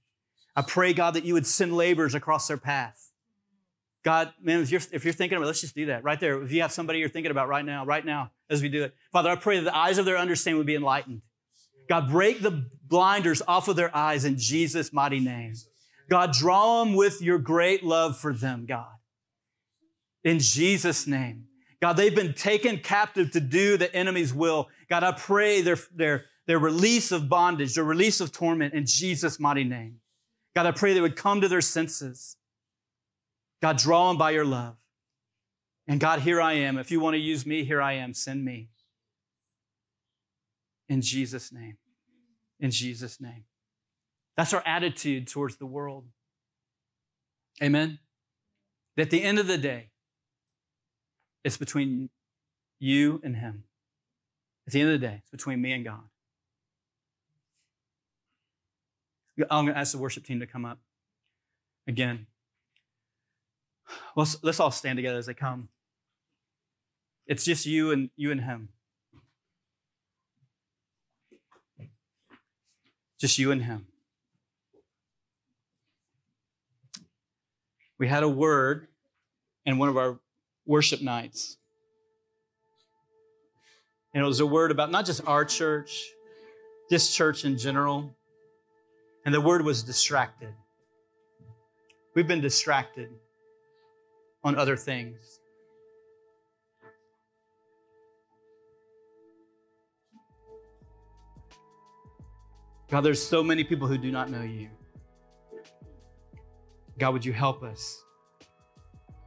I 0.55 0.61
pray, 0.61 0.93
God, 0.93 1.13
that 1.15 1.25
you 1.25 1.33
would 1.33 1.45
send 1.45 1.75
laborers 1.75 2.15
across 2.15 2.47
their 2.47 2.57
path. 2.57 3.11
God, 4.03 4.31
man, 4.41 4.61
if 4.61 4.71
you're, 4.71 4.81
if 4.91 5.03
you're 5.03 5.13
thinking 5.13 5.35
about 5.35 5.45
it, 5.45 5.47
let's 5.47 5.61
just 5.61 5.75
do 5.75 5.87
that 5.87 6.03
right 6.03 6.19
there. 6.19 6.41
If 6.41 6.51
you 6.51 6.61
have 6.61 6.71
somebody 6.71 6.99
you're 6.99 7.09
thinking 7.09 7.31
about 7.31 7.47
right 7.47 7.65
now, 7.65 7.85
right 7.85 8.05
now, 8.05 8.31
as 8.49 8.61
we 8.61 8.69
do 8.69 8.83
it. 8.83 8.93
Father, 9.11 9.29
I 9.29 9.35
pray 9.35 9.57
that 9.57 9.63
the 9.63 9.75
eyes 9.75 9.97
of 9.97 10.05
their 10.05 10.17
understanding 10.17 10.57
would 10.57 10.67
be 10.67 10.75
enlightened. 10.75 11.21
God, 11.89 12.09
break 12.09 12.41
the 12.41 12.67
blinders 12.87 13.41
off 13.47 13.67
of 13.67 13.75
their 13.75 13.95
eyes 13.95 14.25
in 14.25 14.37
Jesus' 14.37 14.93
mighty 14.93 15.19
name. 15.19 15.53
God, 16.09 16.33
draw 16.33 16.83
them 16.83 16.93
with 16.93 17.21
your 17.21 17.39
great 17.39 17.83
love 17.83 18.17
for 18.17 18.33
them, 18.33 18.65
God. 18.67 18.93
In 20.23 20.39
Jesus' 20.39 21.07
name. 21.07 21.45
God, 21.81 21.93
they've 21.93 22.15
been 22.15 22.33
taken 22.33 22.77
captive 22.77 23.31
to 23.31 23.39
do 23.39 23.77
the 23.77 23.93
enemy's 23.95 24.33
will. 24.33 24.69
God, 24.89 25.03
I 25.03 25.11
pray 25.11 25.61
their, 25.61 25.77
their 26.47 26.59
release 26.59 27.11
of 27.11 27.27
bondage, 27.27 27.75
their 27.75 27.83
release 27.83 28.21
of 28.21 28.31
torment 28.31 28.73
in 28.73 28.85
Jesus' 28.85 29.39
mighty 29.39 29.63
name. 29.63 29.97
God, 30.55 30.65
I 30.65 30.71
pray 30.71 30.93
they 30.93 31.01
would 31.01 31.15
come 31.15 31.41
to 31.41 31.47
their 31.47 31.61
senses. 31.61 32.37
God, 33.61 33.77
draw 33.77 34.09
them 34.09 34.17
by 34.17 34.31
your 34.31 34.45
love. 34.45 34.75
And 35.87 35.99
God, 35.99 36.19
here 36.19 36.41
I 36.41 36.53
am. 36.53 36.77
If 36.77 36.91
you 36.91 36.99
want 36.99 37.15
to 37.15 37.19
use 37.19 37.45
me, 37.45 37.63
here 37.63 37.81
I 37.81 37.93
am. 37.93 38.13
Send 38.13 38.43
me. 38.43 38.69
In 40.87 41.01
Jesus' 41.01 41.51
name. 41.51 41.77
In 42.59 42.71
Jesus' 42.71 43.19
name. 43.19 43.45
That's 44.37 44.53
our 44.53 44.63
attitude 44.65 45.27
towards 45.27 45.57
the 45.57 45.65
world. 45.65 46.05
Amen. 47.61 47.99
At 48.97 49.09
the 49.09 49.21
end 49.21 49.39
of 49.39 49.47
the 49.47 49.57
day, 49.57 49.89
it's 51.43 51.57
between 51.57 52.09
you 52.79 53.21
and 53.23 53.35
Him. 53.35 53.63
At 54.67 54.73
the 54.73 54.81
end 54.81 54.91
of 54.91 54.99
the 54.99 55.07
day, 55.07 55.17
it's 55.21 55.29
between 55.29 55.61
me 55.61 55.73
and 55.73 55.85
God. 55.85 56.03
I'm 59.37 59.65
going 59.65 59.73
to 59.73 59.77
ask 59.77 59.91
the 59.91 59.97
worship 59.97 60.23
team 60.23 60.39
to 60.39 60.47
come 60.47 60.65
up 60.65 60.79
again. 61.87 62.27
Let's, 64.15 64.37
let's 64.43 64.59
all 64.59 64.71
stand 64.71 64.97
together 64.97 65.17
as 65.17 65.25
they 65.25 65.33
come. 65.33 65.69
It's 67.27 67.43
just 67.43 67.65
you 67.65 67.91
and 67.91 68.09
you 68.15 68.31
and 68.31 68.41
him. 68.41 68.69
Just 73.19 73.37
you 73.37 73.51
and 73.51 73.63
him. 73.63 73.87
We 77.97 78.07
had 78.07 78.23
a 78.23 78.29
word 78.29 78.87
in 79.65 79.77
one 79.77 79.89
of 79.89 79.97
our 79.97 80.19
worship 80.65 81.01
nights. 81.01 81.57
And 84.13 84.23
it 84.23 84.27
was 84.27 84.39
a 84.39 84.45
word 84.45 84.71
about 84.71 84.91
not 84.91 85.05
just 85.05 85.21
our 85.27 85.45
church, 85.45 86.05
this 86.89 87.13
church 87.13 87.45
in 87.45 87.57
general. 87.57 88.15
And 89.25 89.33
the 89.33 89.41
word 89.41 89.63
was 89.63 89.81
distracted. 89.81 90.53
We've 92.13 92.27
been 92.27 92.41
distracted 92.41 93.09
on 94.43 94.55
other 94.55 94.77
things. 94.77 95.39
God, 102.89 103.01
there's 103.01 103.21
so 103.21 103.43
many 103.43 103.63
people 103.63 103.87
who 103.87 103.97
do 103.97 104.11
not 104.11 104.29
know 104.29 104.43
you. 104.43 104.69
God, 106.99 107.13
would 107.13 107.25
you 107.25 107.33
help 107.33 107.63
us 107.63 108.03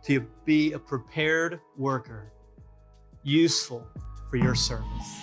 to 0.04 0.20
be 0.44 0.72
a 0.72 0.78
prepared 0.78 1.60
worker, 1.76 2.32
useful 3.24 3.86
for 4.30 4.36
your 4.36 4.54
service? 4.54 5.20